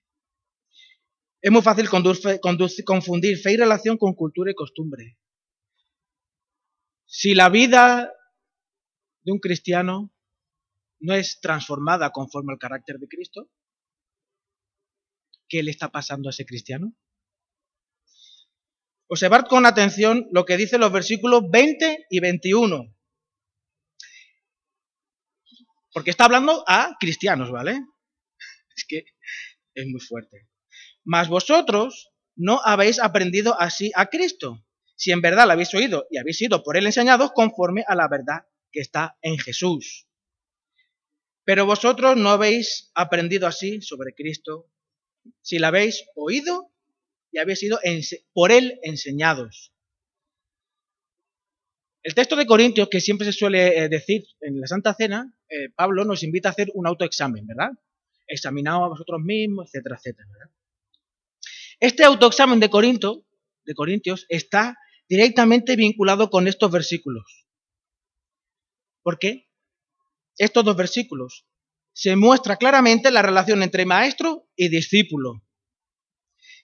Es 1.41 1.51
muy 1.51 1.61
fácil 1.61 1.89
confundir 1.89 3.37
fe 3.37 3.53
y 3.53 3.57
relación 3.57 3.97
con 3.97 4.13
cultura 4.13 4.51
y 4.51 4.55
costumbre. 4.55 5.17
Si 7.07 7.33
la 7.33 7.47
vida 7.47 8.13
de 9.23 9.31
un 9.31 9.39
cristiano 9.39 10.13
no 10.99 11.13
es 11.13 11.39
transformada 11.39 12.11
conforme 12.11 12.51
al 12.51 12.59
carácter 12.59 12.97
de 12.97 13.07
Cristo, 13.07 13.49
¿qué 15.47 15.63
le 15.63 15.71
está 15.71 15.89
pasando 15.89 16.27
a 16.27 16.31
ese 16.31 16.45
cristiano? 16.45 16.93
Observad 19.07 19.45
con 19.45 19.65
atención 19.65 20.27
lo 20.33 20.43
que 20.43 20.57
dicen 20.57 20.81
los 20.81 20.91
versículos 20.91 21.43
20 21.49 22.07
y 22.09 22.19
21. 22.19 22.93
Porque 25.93 26.09
está 26.09 26.25
hablando 26.25 26.65
a 26.67 26.97
cristianos, 26.99 27.51
¿vale? 27.51 27.79
Es 28.75 28.85
que 28.85 29.05
es 29.73 29.87
muy 29.87 30.01
fuerte. 30.01 30.49
Mas 31.05 31.29
vosotros 31.29 32.11
no 32.35 32.59
habéis 32.63 32.99
aprendido 32.99 33.59
así 33.59 33.91
a 33.95 34.07
Cristo, 34.07 34.66
si 34.97 35.11
en 35.11 35.21
verdad 35.21 35.45
lo 35.45 35.53
habéis 35.53 35.73
oído 35.73 36.07
y 36.09 36.17
habéis 36.17 36.39
sido 36.39 36.63
por 36.63 36.75
él 36.75 36.87
enseñados 36.87 37.31
conforme 37.31 37.85
a 37.87 37.95
la 37.95 38.07
verdad 38.09 38.47
que 38.71 38.81
está 38.81 39.15
en 39.21 39.37
Jesús. 39.37 40.07
Pero 41.45 41.65
vosotros 41.65 42.17
no 42.17 42.29
habéis 42.29 42.91
aprendido 42.95 43.47
así 43.47 43.81
sobre 43.81 44.13
Cristo, 44.13 44.69
si 45.41 45.59
la 45.59 45.69
habéis 45.69 46.03
oído 46.15 46.73
y 47.31 47.37
habéis 47.37 47.59
sido 47.59 47.79
por 48.33 48.51
él 48.51 48.79
enseñados. 48.81 49.71
El 52.01 52.15
texto 52.15 52.35
de 52.35 52.47
Corintios, 52.47 52.89
que 52.89 52.99
siempre 52.99 53.25
se 53.25 53.33
suele 53.33 53.77
eh, 53.77 53.89
decir 53.89 54.23
en 54.41 54.59
la 54.59 54.67
Santa 54.67 54.93
Cena, 54.93 55.31
eh, 55.49 55.69
Pablo 55.75 56.05
nos 56.05 56.23
invita 56.23 56.49
a 56.49 56.53
hacer 56.53 56.69
un 56.73 56.87
autoexamen, 56.87 57.45
¿verdad? 57.45 57.71
Examinaos 58.25 58.85
a 58.85 58.89
vosotros 58.89 59.21
mismos, 59.21 59.67
etcétera, 59.67 59.97
etcétera. 59.97 60.51
Este 61.79 62.03
autoexamen 62.03 62.59
de, 62.59 62.69
Corinto, 62.69 63.25
de 63.63 63.73
Corintios 63.75 64.25
está 64.29 64.77
directamente 65.09 65.75
vinculado 65.75 66.29
con 66.29 66.47
estos 66.47 66.71
versículos. 66.71 67.47
¿Por 69.03 69.19
qué? 69.19 69.47
Estos 70.37 70.63
dos 70.63 70.75
versículos 70.75 71.45
se 71.93 72.15
muestra 72.15 72.57
claramente 72.57 73.09
la 73.09 73.21
relación 73.21 73.63
entre 73.63 73.85
maestro 73.85 74.47
y 74.55 74.69
discípulo. 74.69 75.43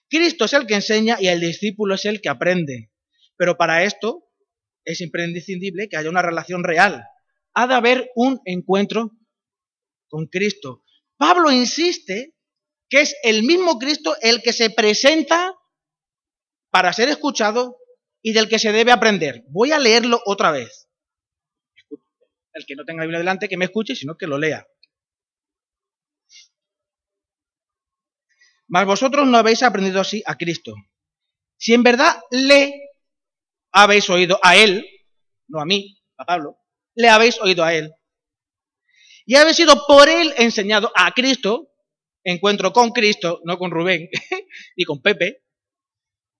Cristo 0.08 0.44
es 0.44 0.52
el 0.52 0.66
que 0.66 0.74
enseña 0.74 1.16
y 1.20 1.26
el 1.26 1.40
discípulo 1.40 1.96
es 1.96 2.04
el 2.04 2.20
que 2.20 2.28
aprende. 2.28 2.92
Pero 3.36 3.56
para 3.56 3.82
esto 3.82 4.28
es 4.84 5.00
imprescindible 5.00 5.88
que 5.88 5.96
haya 5.96 6.10
una 6.10 6.22
relación 6.22 6.62
real. 6.62 7.04
Ha 7.54 7.66
de 7.66 7.74
haber 7.74 8.10
un 8.14 8.40
encuentro 8.44 9.10
con 10.08 10.26
Cristo. 10.26 10.84
Pablo 11.16 11.50
insiste 11.50 12.34
que 12.88 13.00
es 13.00 13.16
el 13.22 13.42
mismo 13.42 13.78
Cristo 13.78 14.14
el 14.20 14.42
que 14.42 14.52
se 14.52 14.70
presenta 14.70 15.54
para 16.70 16.92
ser 16.92 17.08
escuchado 17.08 17.76
y 18.26 18.32
del 18.32 18.48
que 18.48 18.58
se 18.58 18.72
debe 18.72 18.90
aprender. 18.90 19.44
Voy 19.48 19.72
a 19.72 19.78
leerlo 19.78 20.18
otra 20.24 20.50
vez. 20.50 20.88
El 22.54 22.64
que 22.64 22.74
no 22.74 22.84
tenga 22.86 23.00
la 23.00 23.04
Biblia 23.04 23.18
delante, 23.18 23.50
que 23.50 23.58
me 23.58 23.66
escuche, 23.66 23.94
sino 23.94 24.16
que 24.16 24.26
lo 24.26 24.38
lea. 24.38 24.66
Mas 28.66 28.86
vosotros 28.86 29.26
no 29.26 29.36
habéis 29.36 29.62
aprendido 29.62 30.00
así 30.00 30.22
a 30.24 30.36
Cristo. 30.36 30.74
Si 31.58 31.74
en 31.74 31.82
verdad 31.82 32.18
le 32.30 32.72
habéis 33.72 34.08
oído 34.08 34.40
a 34.42 34.56
Él, 34.56 34.88
no 35.48 35.60
a 35.60 35.66
mí, 35.66 36.02
a 36.16 36.24
Pablo, 36.24 36.56
le 36.94 37.10
habéis 37.10 37.38
oído 37.42 37.62
a 37.62 37.74
Él, 37.74 37.92
y 39.26 39.34
habéis 39.36 39.58
sido 39.58 39.86
por 39.86 40.08
Él 40.08 40.32
enseñado 40.38 40.90
a 40.94 41.12
Cristo, 41.12 41.74
encuentro 42.22 42.72
con 42.72 42.90
Cristo, 42.92 43.42
no 43.44 43.58
con 43.58 43.70
Rubén, 43.70 44.08
ni 44.78 44.84
con 44.84 45.02
Pepe, 45.02 45.44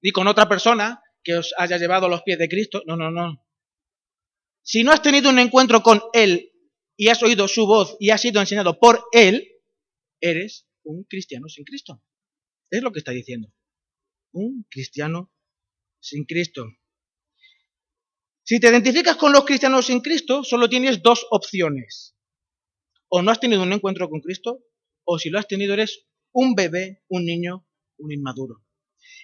ni 0.00 0.12
con 0.12 0.26
otra 0.28 0.48
persona 0.48 1.02
que 1.24 1.34
os 1.34 1.54
haya 1.56 1.78
llevado 1.78 2.06
a 2.06 2.08
los 2.08 2.22
pies 2.22 2.38
de 2.38 2.48
Cristo, 2.48 2.82
no, 2.86 2.96
no, 2.96 3.10
no. 3.10 3.44
Si 4.62 4.84
no 4.84 4.92
has 4.92 5.02
tenido 5.02 5.30
un 5.30 5.38
encuentro 5.38 5.82
con 5.82 6.00
Él 6.12 6.52
y 6.96 7.08
has 7.08 7.22
oído 7.22 7.48
su 7.48 7.66
voz 7.66 7.96
y 7.98 8.10
has 8.10 8.20
sido 8.20 8.40
enseñado 8.40 8.78
por 8.78 9.04
Él, 9.12 9.48
eres 10.20 10.66
un 10.84 11.04
cristiano 11.04 11.48
sin 11.48 11.64
Cristo. 11.64 12.02
Es 12.70 12.82
lo 12.82 12.92
que 12.92 13.00
está 13.00 13.12
diciendo. 13.12 13.52
Un 14.32 14.66
cristiano 14.70 15.32
sin 16.00 16.24
Cristo. 16.24 16.66
Si 18.42 18.60
te 18.60 18.68
identificas 18.68 19.16
con 19.16 19.32
los 19.32 19.44
cristianos 19.44 19.86
sin 19.86 20.00
Cristo, 20.00 20.44
solo 20.44 20.68
tienes 20.68 21.02
dos 21.02 21.26
opciones. 21.30 22.14
O 23.08 23.22
no 23.22 23.30
has 23.30 23.40
tenido 23.40 23.62
un 23.62 23.72
encuentro 23.72 24.08
con 24.10 24.20
Cristo, 24.20 24.64
o 25.04 25.18
si 25.18 25.30
lo 25.30 25.38
has 25.38 25.48
tenido 25.48 25.72
eres 25.72 26.06
un 26.32 26.54
bebé, 26.54 27.02
un 27.08 27.24
niño, 27.24 27.66
un 27.98 28.12
inmaduro. 28.12 28.63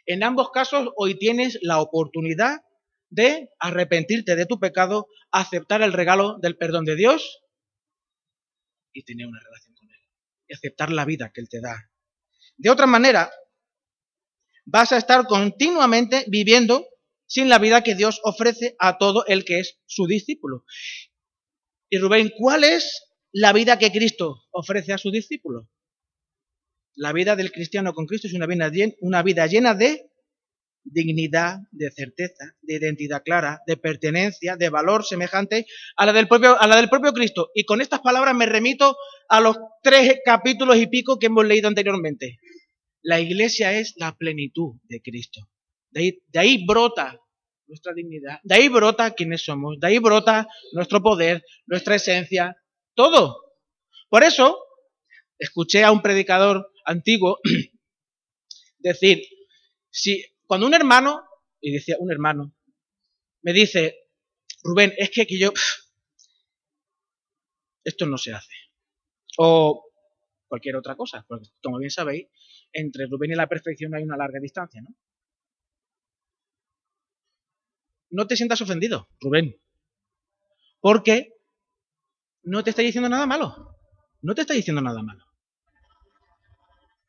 En 0.07 0.23
ambos 0.23 0.51
casos, 0.51 0.89
hoy 0.97 1.19
tienes 1.19 1.59
la 1.63 1.81
oportunidad 1.81 2.59
de 3.11 3.51
arrepentirte 3.59 4.37
de 4.37 4.47
tu 4.47 4.59
pecado, 4.59 5.09
aceptar 5.31 5.83
el 5.83 5.93
regalo 5.93 6.39
del 6.41 6.57
perdón 6.57 6.85
de 6.85 6.97
Dios 6.97 7.43
y 8.93 9.05
tener 9.05 9.27
una 9.27 9.41
relación 9.41 9.75
con 9.75 9.89
Él. 9.91 10.01
Y 10.49 10.55
aceptar 10.55 10.91
la 10.91 11.05
vida 11.05 11.31
que 11.35 11.41
Él 11.41 11.49
te 11.49 11.61
da. 11.61 11.91
De 12.57 12.71
otra 12.71 12.87
manera, 12.87 13.31
vas 14.65 14.93
a 14.93 14.99
estar 14.99 15.27
continuamente 15.27 16.25
viviendo 16.29 16.87
sin 17.27 17.49
la 17.49 17.59
vida 17.59 17.83
que 17.83 17.95
Dios 17.95 18.21
ofrece 18.25 18.77
a 18.79 18.99
todo 18.99 19.25
el 19.27 19.45
que 19.45 19.61
es 19.61 19.79
su 19.87 20.07
discípulo. 20.07 20.65
Y 21.89 21.99
Rubén, 21.99 22.33
¿cuál 22.37 22.65
es 22.65 23.05
la 23.33 23.53
vida 23.53 23.79
que 23.79 23.91
Cristo 23.93 24.45
ofrece 24.51 24.93
a 24.93 24.99
su 24.99 25.11
discípulo? 25.11 25.69
La 27.01 27.15
vida 27.15 27.35
del 27.35 27.51
cristiano 27.51 27.95
con 27.95 28.05
Cristo 28.05 28.27
es 28.27 28.35
una 28.35 28.47
vida, 28.47 28.71
una 29.01 29.23
vida 29.23 29.47
llena 29.47 29.73
de 29.73 30.11
dignidad, 30.85 31.61
de 31.71 31.91
certeza, 31.91 32.55
de 32.61 32.75
identidad 32.75 33.23
clara, 33.23 33.63
de 33.67 33.79
pertenencia, 33.79 34.57
de 34.57 34.69
valor 34.69 35.07
semejante 35.07 35.65
a 35.97 36.05
la 36.05 36.13
del 36.13 36.29
propio, 36.29 36.61
a 36.61 36.67
la 36.67 36.77
del 36.77 36.91
propio 36.91 37.15
Cristo. 37.15 37.49
Y 37.55 37.65
con 37.65 37.81
estas 37.81 38.01
palabras 38.01 38.35
me 38.35 38.45
remito 38.45 38.99
a 39.31 39.41
los 39.41 39.57
tres 39.83 40.19
capítulos 40.27 40.77
y 40.77 40.89
pico 40.89 41.19
que 41.19 41.29
hemos 41.29 41.47
leído 41.47 41.69
anteriormente. 41.69 42.39
La 43.01 43.19
iglesia 43.19 43.73
es 43.73 43.95
la 43.97 44.15
plenitud 44.15 44.75
de 44.83 45.01
Cristo. 45.01 45.49
De 45.89 46.21
ahí, 46.35 46.67
brota 46.67 47.19
nuestra 47.67 47.95
dignidad, 47.95 48.41
de 48.43 48.57
ahí 48.57 48.69
brota 48.69 49.15
quiénes 49.15 49.43
somos, 49.43 49.81
de 49.81 49.87
ahí 49.87 49.99
brota 49.99 50.47
nuestro 50.73 51.01
poder, 51.01 51.43
nuestra 51.65 51.95
esencia, 51.95 52.57
todo. 52.95 53.39
Por 54.11 54.23
eso, 54.23 54.59
escuché 55.39 55.83
a 55.83 55.93
un 55.93 56.03
predicador 56.03 56.70
antiguo 56.85 57.39
decir, 58.79 59.23
si 59.91 60.25
cuando 60.47 60.67
un 60.67 60.75
hermano, 60.75 61.23
y 61.61 61.73
decía 61.73 61.97
un 61.99 62.11
hermano, 62.11 62.55
me 63.43 63.53
dice, 63.53 64.09
Rubén, 64.63 64.93
es 64.97 65.11
que, 65.11 65.27
que 65.27 65.39
yo, 65.39 65.53
esto 67.85 68.07
no 68.07 68.19
se 68.19 68.33
hace. 68.33 68.55
O 69.39 69.91
cualquier 70.49 70.77
otra 70.77 70.97
cosa, 70.97 71.25
porque 71.29 71.49
como 71.63 71.79
bien 71.79 71.91
sabéis, 71.91 72.29
entre 72.73 73.07
Rubén 73.07 73.33
y 73.33 73.37
la 73.37 73.49
perfección 73.49 73.95
hay 73.95 74.03
una 74.03 74.17
larga 74.17 74.41
distancia, 74.41 74.83
¿no? 74.83 74.95
No 78.11 78.27
te 78.27 78.37
sientas 78.37 78.61
ofendido, 78.61 79.09
Rubén, 79.21 79.57
porque 80.81 81.33
no 82.43 82.65
te 82.65 82.71
está 82.71 82.83
diciendo 82.83 83.09
nada 83.09 83.27
malo. 83.27 83.77
No 84.23 84.35
te 84.35 84.43
está 84.43 84.55
diciendo 84.55 84.83
nada 84.83 85.03
malo. 85.03 85.25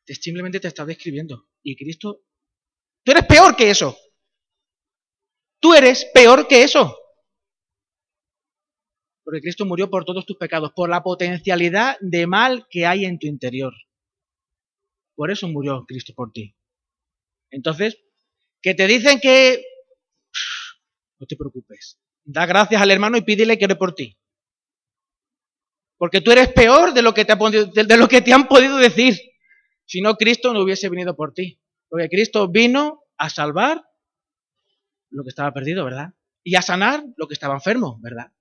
Simplemente 0.06 0.60
te 0.60 0.68
está 0.68 0.84
describiendo. 0.84 1.48
Y 1.62 1.76
Cristo, 1.76 2.22
tú 3.04 3.12
eres 3.12 3.26
peor 3.26 3.56
que 3.56 3.70
eso. 3.70 3.96
Tú 5.60 5.74
eres 5.74 6.04
peor 6.12 6.48
que 6.48 6.62
eso. 6.62 6.98
Porque 9.24 9.40
Cristo 9.40 9.64
murió 9.64 9.88
por 9.88 10.04
todos 10.04 10.26
tus 10.26 10.36
pecados, 10.36 10.72
por 10.74 10.90
la 10.90 11.02
potencialidad 11.02 11.96
de 12.00 12.26
mal 12.26 12.66
que 12.68 12.86
hay 12.86 13.04
en 13.04 13.18
tu 13.18 13.28
interior. 13.28 13.72
Por 15.14 15.30
eso 15.30 15.46
murió 15.46 15.84
Cristo 15.86 16.12
por 16.14 16.32
ti. 16.32 16.56
Entonces, 17.50 17.96
que 18.60 18.74
te 18.74 18.86
dicen 18.86 19.20
que... 19.20 19.64
No 21.20 21.26
te 21.26 21.36
preocupes. 21.36 22.00
Da 22.24 22.46
gracias 22.46 22.82
al 22.82 22.90
hermano 22.90 23.16
y 23.16 23.22
pídele 23.22 23.58
que 23.58 23.66
ore 23.66 23.76
por 23.76 23.94
ti. 23.94 24.18
Porque 25.96 26.20
tú 26.20 26.32
eres 26.32 26.48
peor 26.52 26.92
de 26.92 27.02
lo 27.02 27.14
que 27.14 27.24
te, 27.24 27.34
de 27.34 27.96
lo 27.96 28.08
que 28.08 28.22
te 28.22 28.32
han 28.32 28.48
podido 28.48 28.76
decir. 28.78 29.20
Si 29.86 30.00
no, 30.00 30.14
Cristo 30.16 30.52
no 30.52 30.62
hubiese 30.62 30.88
venido 30.88 31.16
por 31.16 31.32
ti. 31.32 31.60
Porque 31.88 32.08
Cristo 32.08 32.48
vino 32.48 33.04
a 33.18 33.28
salvar 33.28 33.82
lo 35.10 35.22
que 35.22 35.28
estaba 35.28 35.52
perdido, 35.52 35.84
¿verdad? 35.84 36.14
Y 36.42 36.56
a 36.56 36.62
sanar 36.62 37.04
lo 37.16 37.28
que 37.28 37.34
estaba 37.34 37.54
enfermo, 37.54 37.98
¿verdad? 38.02 38.32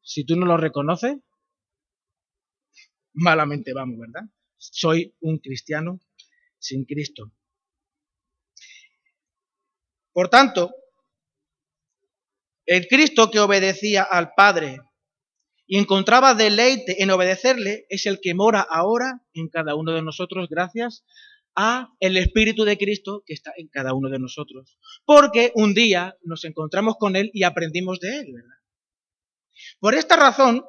Si 0.00 0.24
tú 0.24 0.36
no 0.36 0.46
lo 0.46 0.56
reconoces, 0.56 1.16
malamente 3.12 3.72
vamos, 3.72 3.98
¿verdad? 3.98 4.28
soy 4.58 5.14
un 5.20 5.38
cristiano 5.38 6.00
sin 6.58 6.84
Cristo. 6.84 7.32
Por 10.12 10.28
tanto, 10.28 10.74
el 12.66 12.86
Cristo 12.88 13.30
que 13.30 13.38
obedecía 13.38 14.02
al 14.02 14.34
Padre 14.34 14.80
y 15.68 15.76
encontraba 15.76 16.34
deleite 16.34 17.02
en 17.02 17.10
obedecerle 17.10 17.84
es 17.90 18.06
el 18.06 18.20
que 18.20 18.34
mora 18.34 18.60
ahora 18.60 19.22
en 19.34 19.48
cada 19.48 19.74
uno 19.74 19.92
de 19.92 20.02
nosotros 20.02 20.48
gracias 20.48 21.04
a 21.54 21.92
el 22.00 22.16
Espíritu 22.16 22.64
de 22.64 22.78
Cristo 22.78 23.22
que 23.26 23.34
está 23.34 23.52
en 23.54 23.68
cada 23.68 23.92
uno 23.92 24.08
de 24.08 24.18
nosotros. 24.18 24.78
Porque 25.04 25.52
un 25.54 25.74
día 25.74 26.16
nos 26.22 26.44
encontramos 26.44 26.96
con 26.98 27.16
Él 27.16 27.30
y 27.34 27.42
aprendimos 27.42 28.00
de 28.00 28.16
Él, 28.16 28.32
¿verdad? 28.32 28.56
Por 29.78 29.94
esta 29.94 30.16
razón, 30.16 30.64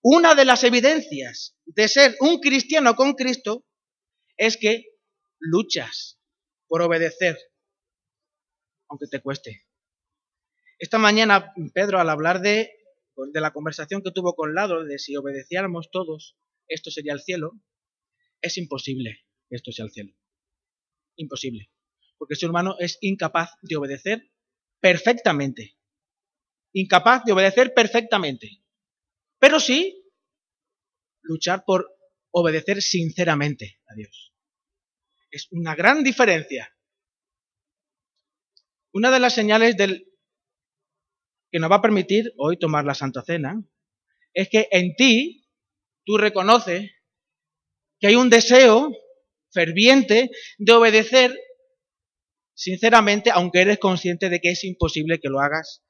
una 0.00 0.34
de 0.34 0.46
las 0.46 0.64
evidencias 0.64 1.54
de 1.66 1.88
ser 1.88 2.16
un 2.20 2.40
cristiano 2.40 2.96
con 2.96 3.12
Cristo 3.12 3.66
es 4.38 4.56
que 4.56 4.86
luchas 5.40 6.18
por 6.68 6.80
obedecer, 6.80 7.36
aunque 8.88 9.08
te 9.08 9.20
cueste. 9.20 9.66
Esta 10.78 10.96
mañana 10.96 11.52
Pedro, 11.74 12.00
al 12.00 12.08
hablar 12.08 12.40
de, 12.40 12.70
de 13.16 13.40
la 13.40 13.52
conversación 13.52 14.02
que 14.02 14.10
tuvo 14.10 14.34
con 14.34 14.54
Lado, 14.54 14.84
de 14.84 14.98
si 14.98 15.16
obedeciéramos 15.16 15.90
todos, 15.90 16.36
esto 16.68 16.90
sería 16.90 17.12
el 17.12 17.20
cielo, 17.20 17.52
es 18.40 18.58
imposible 18.58 19.24
que 19.48 19.56
esto 19.56 19.72
sea 19.72 19.84
el 19.84 19.90
cielo. 19.90 20.14
Imposible. 21.16 21.70
Porque 22.18 22.34
el 22.34 22.38
ser 22.38 22.50
humano 22.50 22.76
es 22.78 22.98
incapaz 23.00 23.50
de 23.62 23.76
obedecer 23.76 24.30
perfectamente. 24.80 25.76
Incapaz 26.72 27.24
de 27.24 27.32
obedecer 27.32 27.74
perfectamente. 27.74 28.62
Pero 29.38 29.60
sí 29.60 30.02
luchar 31.22 31.64
por 31.64 31.96
obedecer 32.30 32.82
sinceramente 32.82 33.80
a 33.86 33.94
Dios. 33.94 34.34
Es 35.30 35.48
una 35.50 35.74
gran 35.74 36.02
diferencia. 36.02 36.74
Una 38.92 39.10
de 39.10 39.20
las 39.20 39.34
señales 39.34 39.76
del 39.76 40.11
que 41.52 41.58
nos 41.58 41.70
va 41.70 41.76
a 41.76 41.82
permitir 41.82 42.32
hoy 42.38 42.58
tomar 42.58 42.84
la 42.86 42.94
Santa 42.94 43.22
Cena 43.22 43.62
es 44.32 44.48
que 44.48 44.68
en 44.72 44.96
ti 44.96 45.46
tú 46.04 46.16
reconoces 46.16 46.90
que 48.00 48.06
hay 48.08 48.16
un 48.16 48.30
deseo 48.30 48.90
ferviente 49.52 50.30
de 50.58 50.72
obedecer 50.72 51.38
sinceramente, 52.54 53.30
aunque 53.30 53.60
eres 53.60 53.78
consciente 53.78 54.30
de 54.30 54.40
que 54.40 54.50
es 54.50 54.64
imposible 54.64 55.20
que 55.20 55.28
lo 55.28 55.40
hagas 55.40 55.84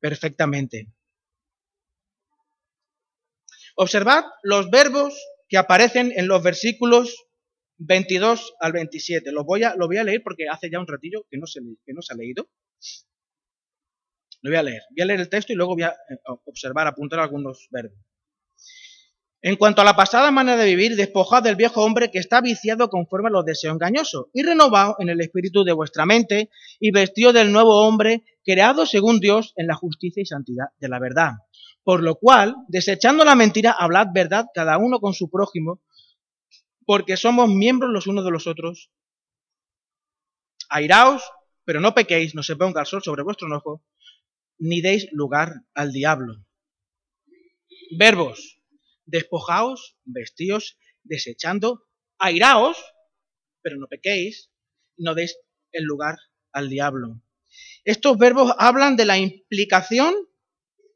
perfectamente. 0.00 0.92
Observad 3.76 4.24
los 4.42 4.70
verbos 4.70 5.14
que 5.48 5.58
aparecen 5.58 6.12
en 6.16 6.28
los 6.28 6.42
versículos 6.42 7.26
22 7.76 8.54
al 8.60 8.72
27. 8.72 9.32
Los 9.32 9.44
voy 9.44 9.64
a, 9.64 9.74
lo 9.76 9.86
voy 9.86 9.98
a 9.98 10.04
leer 10.04 10.22
porque 10.22 10.44
hace 10.50 10.70
ya 10.70 10.80
un 10.80 10.86
ratillo 10.86 11.26
que 11.28 11.36
no, 11.36 11.46
se, 11.46 11.60
que 11.84 11.92
no 11.92 12.00
se 12.00 12.14
ha 12.14 12.16
leído. 12.16 12.48
Lo 14.44 14.50
voy 14.50 14.58
a 14.58 14.62
leer. 14.62 14.82
Voy 14.90 15.02
a 15.02 15.06
leer 15.06 15.20
el 15.20 15.30
texto 15.30 15.54
y 15.54 15.56
luego 15.56 15.72
voy 15.72 15.84
a 15.84 15.88
eh, 15.88 16.18
observar, 16.44 16.86
apuntar 16.86 17.18
algunos 17.18 17.66
verbos. 17.70 17.98
En 19.40 19.56
cuanto 19.56 19.80
a 19.80 19.84
la 19.84 19.96
pasada 19.96 20.30
manera 20.30 20.58
de 20.58 20.66
vivir, 20.66 20.96
despojad 20.96 21.42
del 21.42 21.56
viejo 21.56 21.82
hombre 21.82 22.10
que 22.10 22.18
está 22.18 22.42
viciado 22.42 22.90
conforme 22.90 23.28
a 23.28 23.32
los 23.32 23.46
deseos 23.46 23.72
engañosos, 23.72 24.26
y 24.34 24.42
renovado 24.42 24.96
en 24.98 25.08
el 25.08 25.20
espíritu 25.22 25.64
de 25.64 25.72
vuestra 25.72 26.04
mente, 26.04 26.50
y 26.78 26.90
vestido 26.90 27.32
del 27.32 27.52
nuevo 27.52 27.86
hombre, 27.86 28.22
creado 28.44 28.84
según 28.84 29.18
Dios 29.18 29.54
en 29.56 29.66
la 29.66 29.76
justicia 29.76 30.22
y 30.22 30.26
santidad 30.26 30.66
de 30.78 30.88
la 30.90 30.98
verdad. 30.98 31.32
Por 31.82 32.02
lo 32.02 32.16
cual, 32.16 32.54
desechando 32.68 33.24
la 33.24 33.34
mentira, 33.34 33.72
hablad 33.72 34.08
verdad 34.12 34.44
cada 34.54 34.76
uno 34.76 35.00
con 35.00 35.14
su 35.14 35.30
prójimo, 35.30 35.80
porque 36.84 37.16
somos 37.16 37.48
miembros 37.48 37.90
los 37.90 38.06
unos 38.06 38.26
de 38.26 38.30
los 38.30 38.46
otros. 38.46 38.90
Airaos, 40.68 41.22
pero 41.64 41.80
no 41.80 41.94
pequéis, 41.94 42.34
no 42.34 42.42
se 42.42 42.56
ponga 42.56 42.82
el 42.82 42.86
sol 42.86 43.02
sobre 43.02 43.22
vuestro 43.22 43.46
enojo, 43.46 43.82
ni 44.58 44.80
deis 44.80 45.08
lugar 45.12 45.52
al 45.74 45.92
diablo. 45.92 46.44
Verbos 47.98 48.54
despojaos, 49.06 49.96
vestíos, 50.04 50.78
desechando, 51.02 51.84
airaos, 52.18 52.76
pero 53.62 53.76
no 53.76 53.86
pequéis, 53.86 54.50
no 54.96 55.14
deis 55.14 55.36
el 55.72 55.84
lugar 55.84 56.16
al 56.52 56.68
diablo. 56.68 57.20
Estos 57.84 58.16
verbos 58.18 58.52
hablan 58.58 58.96
de 58.96 59.04
la 59.04 59.18
implicación 59.18 60.14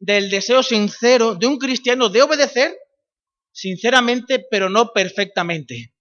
del 0.01 0.31
deseo 0.31 0.63
sincero 0.63 1.35
de 1.35 1.47
un 1.47 1.59
cristiano 1.59 2.09
de 2.09 2.23
obedecer 2.23 2.77
sinceramente, 3.53 4.47
pero 4.51 4.69
no 4.71 4.93
perfectamente. 4.93 5.93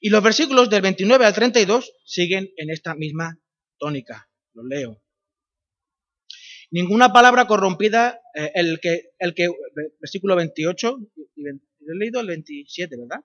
Y 0.00 0.10
los 0.10 0.22
versículos 0.22 0.70
del 0.70 0.82
29 0.82 1.26
al 1.26 1.34
32 1.34 1.92
siguen 2.04 2.52
en 2.56 2.70
esta 2.70 2.94
misma 2.94 3.38
tónica. 3.78 4.28
Los 4.52 4.66
leo. 4.66 5.01
Ninguna 6.72 7.12
palabra 7.12 7.46
corrompida, 7.46 8.18
eh, 8.34 8.50
el, 8.54 8.80
que, 8.80 9.10
el 9.18 9.34
que, 9.34 9.46
versículo 10.00 10.36
28, 10.36 11.00
y, 11.36 11.46
he 11.46 11.94
leído 11.98 12.20
el 12.20 12.28
27, 12.28 12.96
¿verdad? 12.96 13.22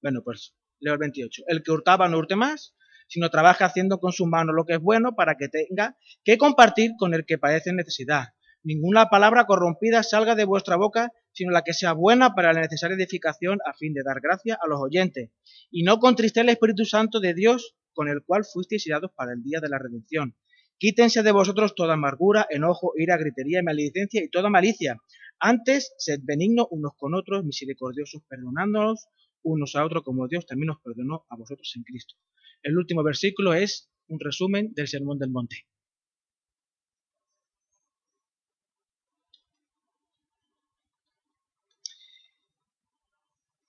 Bueno, 0.00 0.22
pues 0.22 0.54
leo 0.78 0.92
el 0.92 1.00
28. 1.00 1.42
El 1.48 1.64
que 1.64 1.72
hurtaba 1.72 2.08
no 2.08 2.18
hurte 2.18 2.36
más, 2.36 2.76
sino 3.08 3.30
trabaja 3.30 3.64
haciendo 3.64 3.98
con 3.98 4.12
su 4.12 4.26
mano 4.26 4.52
lo 4.52 4.64
que 4.64 4.74
es 4.74 4.80
bueno 4.80 5.16
para 5.16 5.34
que 5.36 5.48
tenga 5.48 5.98
que 6.22 6.38
compartir 6.38 6.92
con 6.96 7.14
el 7.14 7.26
que 7.26 7.36
padece 7.36 7.72
necesidad. 7.72 8.28
Ninguna 8.62 9.10
palabra 9.10 9.44
corrompida 9.46 10.04
salga 10.04 10.36
de 10.36 10.44
vuestra 10.44 10.76
boca, 10.76 11.10
sino 11.32 11.50
la 11.50 11.62
que 11.62 11.74
sea 11.74 11.94
buena 11.94 12.32
para 12.36 12.52
la 12.52 12.60
necesaria 12.60 12.94
edificación 12.94 13.58
a 13.66 13.72
fin 13.72 13.92
de 13.92 14.04
dar 14.04 14.20
gracia 14.20 14.56
a 14.62 14.68
los 14.68 14.78
oyentes. 14.80 15.30
Y 15.72 15.82
no 15.82 15.98
contristéis 15.98 16.44
el 16.44 16.50
Espíritu 16.50 16.84
Santo 16.84 17.18
de 17.18 17.34
Dios, 17.34 17.74
con 17.92 18.08
el 18.08 18.22
cual 18.22 18.44
fuisteis 18.44 18.84
dados 18.88 19.10
para 19.16 19.32
el 19.32 19.42
día 19.42 19.58
de 19.60 19.68
la 19.68 19.80
redención. 19.80 20.36
Quítense 20.78 21.22
de 21.22 21.32
vosotros 21.32 21.74
toda 21.74 21.94
amargura, 21.94 22.46
enojo, 22.50 22.92
ira, 22.96 23.16
gritería 23.16 23.62
maledicencia 23.62 24.22
y 24.22 24.28
toda 24.28 24.50
malicia. 24.50 25.00
Antes, 25.38 25.94
sed 25.98 26.20
benignos 26.22 26.66
unos 26.70 26.92
con 26.96 27.14
otros, 27.14 27.44
misericordiosos, 27.44 28.22
perdonándonos 28.28 29.08
unos 29.42 29.74
a 29.74 29.84
otros 29.84 30.04
como 30.04 30.28
Dios 30.28 30.46
también 30.46 30.70
os 30.70 30.80
perdonó 30.80 31.26
a 31.28 31.36
vosotros 31.36 31.72
en 31.76 31.82
Cristo. 31.82 32.14
El 32.62 32.78
último 32.78 33.02
versículo 33.02 33.54
es 33.54 33.90
un 34.08 34.20
resumen 34.20 34.72
del 34.74 34.88
Sermón 34.88 35.18
del 35.18 35.30
Monte. 35.30 35.66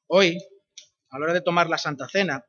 Hoy, 0.07 0.37
a 1.09 1.17
la 1.17 1.25
hora 1.25 1.33
de 1.33 1.41
tomar 1.41 1.69
la 1.69 1.77
Santa 1.79 2.07
Cena, 2.07 2.45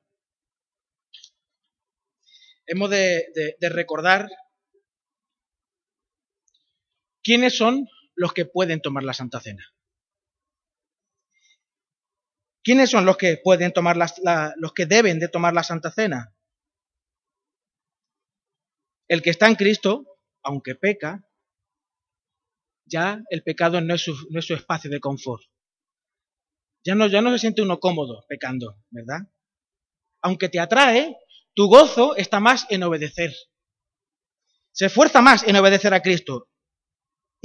hemos 2.67 2.91
de, 2.91 3.25
de 3.59 3.69
recordar 3.71 4.29
¿Quiénes 7.25 7.57
son 7.57 7.89
los 8.15 8.35
que 8.35 8.45
pueden 8.45 8.81
tomar 8.83 9.03
la 9.03 9.15
Santa 9.15 9.41
Cena? 9.41 9.75
¿Quiénes 12.63 12.91
son 12.91 13.07
los 13.07 13.17
que 13.17 13.39
pueden 13.43 13.73
tomar 13.73 13.97
los 13.97 14.73
que 14.73 14.87
deben 14.87 15.19
de 15.19 15.29
tomar 15.29 15.55
la 15.55 15.65
Santa 15.65 15.91
Cena? 15.91 16.37
El 19.09 19.23
que 19.23 19.31
está 19.31 19.49
en 19.49 19.55
Cristo, 19.55 20.19
aunque 20.43 20.75
peca, 20.75 21.27
ya 22.87 23.23
el 23.31 23.43
pecado 23.43 23.81
no 23.81 23.95
es 23.95 24.03
su, 24.03 24.55
espacio 24.55 24.91
de 24.91 25.01
confort. 25.01 25.43
Ya 26.85 26.95
no, 26.95 27.07
ya 27.07 27.23
no 27.23 27.33
se 27.33 27.39
siente 27.39 27.63
uno 27.63 27.81
cómodo 27.81 28.25
pecando, 28.29 28.77
¿verdad? 28.91 29.21
Aunque 30.21 30.51
te 30.51 30.61
atrae, 30.61 31.17
tu 31.55 31.69
gozo 31.69 32.17
está 32.17 32.41
más 32.41 32.67
en 32.69 32.83
obedecer. 32.83 33.35
Se 34.73 34.87
esfuerza 34.87 35.23
más 35.23 35.43
en 35.47 35.57
obedecer 35.57 35.95
a 35.95 36.03
Cristo. 36.03 36.51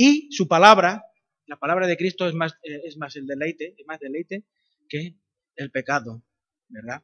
Y 0.02 0.32
su 0.32 0.48
palabra, 0.48 1.04
la 1.46 1.60
palabra 1.60 1.86
de 1.86 1.98
Cristo 1.98 2.26
es 2.26 2.34
más, 2.34 2.54
eh, 2.64 2.84
es 2.86 2.96
más 2.96 3.18
el 3.18 3.28
deleite, 3.28 3.76
es 3.78 3.86
más 3.86 4.00
deleite 4.00 4.46
que 4.88 5.18
el 5.58 5.72
pecado, 5.72 6.24
¿verdad? 6.70 7.04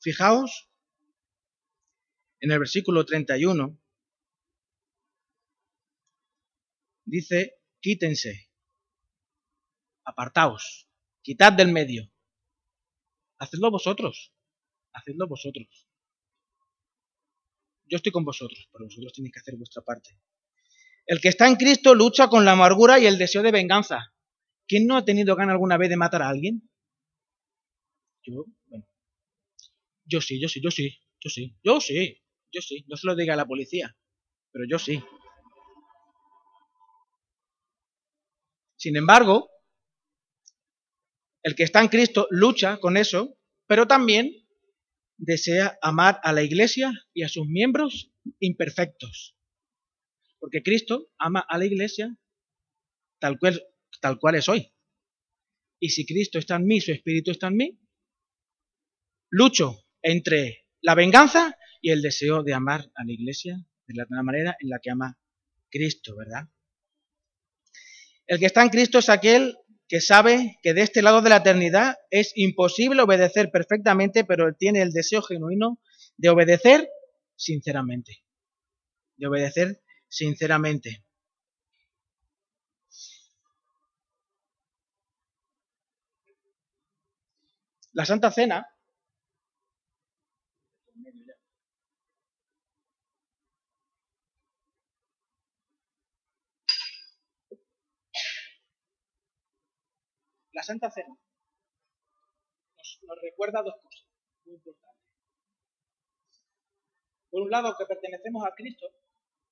Fijaos 0.00 0.70
en 2.38 2.52
el 2.52 2.60
versículo 2.60 3.04
31, 3.04 3.76
dice, 7.06 7.58
quítense, 7.80 8.48
apartaos, 10.04 10.88
quitad 11.22 11.54
del 11.54 11.72
medio, 11.72 12.08
hacedlo 13.38 13.72
vosotros, 13.72 14.32
hacedlo 14.92 15.26
vosotros. 15.26 15.88
Yo 17.86 17.96
estoy 17.96 18.12
con 18.12 18.24
vosotros, 18.24 18.68
pero 18.70 18.84
vosotros 18.84 19.12
tenéis 19.12 19.34
que 19.34 19.40
hacer 19.40 19.56
vuestra 19.56 19.82
parte. 19.82 20.16
El 21.06 21.20
que 21.20 21.28
está 21.28 21.46
en 21.46 21.54
Cristo 21.54 21.94
lucha 21.94 22.28
con 22.28 22.44
la 22.44 22.52
amargura 22.52 22.98
y 22.98 23.06
el 23.06 23.16
deseo 23.16 23.42
de 23.42 23.52
venganza. 23.52 24.12
¿Quién 24.66 24.86
no 24.86 24.96
ha 24.96 25.04
tenido 25.04 25.36
ganas 25.36 25.52
alguna 25.52 25.76
vez 25.76 25.88
de 25.88 25.96
matar 25.96 26.22
a 26.22 26.28
alguien? 26.28 26.68
Yo, 28.24 28.44
bueno. 28.66 28.88
Yo 30.04 30.20
sí, 30.20 30.40
yo 30.40 30.48
sí, 30.48 30.60
yo 30.60 30.70
sí, 30.70 30.98
yo 31.20 31.30
sí, 31.30 31.56
yo 31.62 31.80
sí, 31.80 32.22
yo 32.52 32.60
sí. 32.60 32.84
No 32.88 32.96
se 32.96 33.06
lo 33.06 33.14
diga 33.14 33.34
a 33.34 33.36
la 33.36 33.46
policía, 33.46 33.96
pero 34.50 34.64
yo 34.68 34.80
sí. 34.80 35.00
Sin 38.76 38.96
embargo, 38.96 39.48
el 41.44 41.54
que 41.54 41.62
está 41.62 41.80
en 41.80 41.88
Cristo 41.88 42.26
lucha 42.30 42.78
con 42.78 42.96
eso, 42.96 43.38
pero 43.68 43.86
también 43.86 44.32
desea 45.16 45.78
amar 45.80 46.18
a 46.24 46.32
la 46.32 46.42
iglesia 46.42 46.92
y 47.14 47.22
a 47.22 47.28
sus 47.28 47.46
miembros 47.46 48.10
imperfectos. 48.40 49.35
Porque 50.46 50.62
Cristo 50.62 51.08
ama 51.18 51.44
a 51.48 51.58
la 51.58 51.64
iglesia 51.64 52.16
tal 53.18 53.36
cual, 53.36 53.60
tal 54.00 54.16
cual 54.20 54.36
es 54.36 54.48
hoy. 54.48 54.72
Y 55.80 55.88
si 55.88 56.06
Cristo 56.06 56.38
está 56.38 56.54
en 56.54 56.66
mí, 56.66 56.80
su 56.80 56.92
Espíritu 56.92 57.32
está 57.32 57.48
en 57.48 57.56
mí, 57.56 57.80
lucho 59.28 59.88
entre 60.02 60.68
la 60.82 60.94
venganza 60.94 61.58
y 61.82 61.90
el 61.90 62.00
deseo 62.00 62.44
de 62.44 62.54
amar 62.54 62.92
a 62.94 63.04
la 63.04 63.12
iglesia 63.12 63.56
de 63.88 63.94
la 63.96 64.22
manera 64.22 64.56
en 64.60 64.68
la 64.68 64.78
que 64.80 64.92
ama 64.92 65.18
Cristo, 65.68 66.14
¿verdad? 66.14 66.48
El 68.28 68.38
que 68.38 68.46
está 68.46 68.62
en 68.62 68.68
Cristo 68.68 69.00
es 69.00 69.08
aquel 69.08 69.56
que 69.88 70.00
sabe 70.00 70.60
que 70.62 70.74
de 70.74 70.82
este 70.82 71.02
lado 71.02 71.22
de 71.22 71.30
la 71.30 71.38
eternidad 71.38 71.96
es 72.10 72.30
imposible 72.36 73.02
obedecer 73.02 73.50
perfectamente, 73.50 74.24
pero 74.24 74.46
él 74.46 74.54
tiene 74.56 74.80
el 74.82 74.92
deseo 74.92 75.22
genuino 75.22 75.80
de 76.16 76.28
obedecer 76.28 76.88
sinceramente. 77.34 78.22
De 79.16 79.26
obedecer 79.26 79.82
sinceramente. 80.16 81.04
La 87.92 88.04
Santa 88.06 88.30
Cena 88.30 88.66
La 100.52 100.62
Santa 100.62 100.90
Cena 100.90 101.14
nos, 102.76 103.20
recuerda 103.20 103.62
dos 103.62 103.74
cosas 103.82 104.06
muy 104.46 104.54
importantes. 104.54 105.04
Por 107.30 107.42
un 107.42 107.50
lado, 107.50 107.74
que 107.78 107.84
pertenecemos 107.84 108.42
a 108.46 108.54
Cristo 108.54 108.86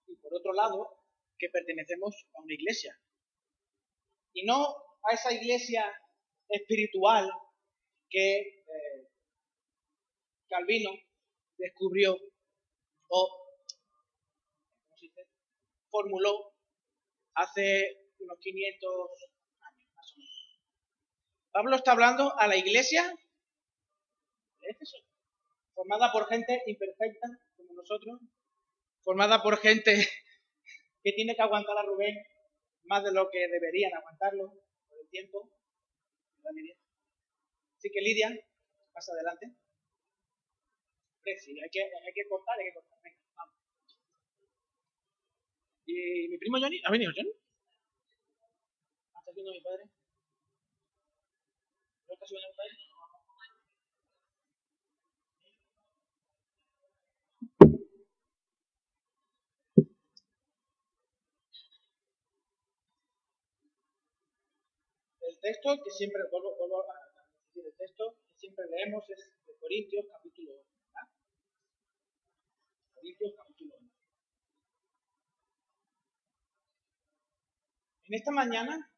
y 0.06 0.16
por 0.16 0.34
otro 0.34 0.52
lado, 0.52 1.04
que 1.38 1.48
pertenecemos 1.48 2.14
a 2.34 2.40
una 2.42 2.54
iglesia. 2.54 2.98
Y 4.32 4.44
no 4.44 4.64
a 5.02 5.14
esa 5.14 5.32
iglesia 5.32 5.84
espiritual 6.48 7.30
que 8.08 8.38
eh, 8.38 9.08
Calvino 10.48 10.90
descubrió 11.56 12.16
o 13.08 13.44
formuló 15.90 16.52
hace 17.34 18.10
unos 18.18 18.38
500 18.40 19.10
Pablo 21.52 21.76
está 21.76 21.92
hablando 21.92 22.36
a 22.36 22.48
la 22.48 22.56
iglesia 22.56 23.14
formada 25.74 26.10
por 26.12 26.26
gente 26.26 26.62
imperfecta 26.66 27.28
como 27.56 27.74
nosotros, 27.74 28.20
formada 29.04 29.42
por 29.42 29.58
gente 29.58 29.94
que 31.04 31.12
tiene 31.12 31.36
que 31.36 31.42
aguantar 31.42 31.76
a 31.78 31.82
Rubén 31.82 32.16
más 32.84 33.04
de 33.04 33.12
lo 33.12 33.28
que 33.30 33.46
deberían 33.48 33.94
aguantarlo 33.94 34.48
por 34.88 34.98
el 35.00 35.08
tiempo. 35.10 35.50
Así 37.76 37.90
que 37.92 38.00
Lidia, 38.00 38.30
más 38.94 39.08
adelante. 39.08 39.46
Sí, 41.40 41.58
hay 41.58 41.70
que, 41.70 41.80
hay 41.80 42.12
que 42.14 42.28
cortar, 42.28 42.58
hay 42.58 42.66
que 42.66 42.74
cortar. 42.74 42.98
Venga, 43.02 43.16
vamos. 43.36 43.56
¿Y 45.86 46.28
mi 46.28 46.36
primo 46.38 46.58
Johnny? 46.60 46.80
¿Ha 46.84 46.90
venido 46.90 47.12
Johnny? 47.16 47.30
¿Está 47.30 49.32
viendo 49.32 49.52
mi 49.52 49.60
padre? 49.62 49.84
El 52.08 52.18
texto 65.44 65.76
que 65.84 65.90
siempre, 65.90 66.22
vuelvo, 66.32 66.56
vuelvo 66.56 66.80
a 66.80 66.96
decir, 67.44 67.68
el 67.68 67.76
texto 67.76 68.16
que 68.16 68.38
siempre 68.38 68.64
leemos 68.64 69.04
es 69.10 69.28
de 69.44 69.52
Corintios 69.60 70.06
capítulo 70.08 70.52
1. 70.56 70.64
Corintios 72.94 73.32
capítulo 73.36 73.74
1. 73.76 73.90
En 78.08 78.14
esta 78.14 78.32
mañana 78.32 78.88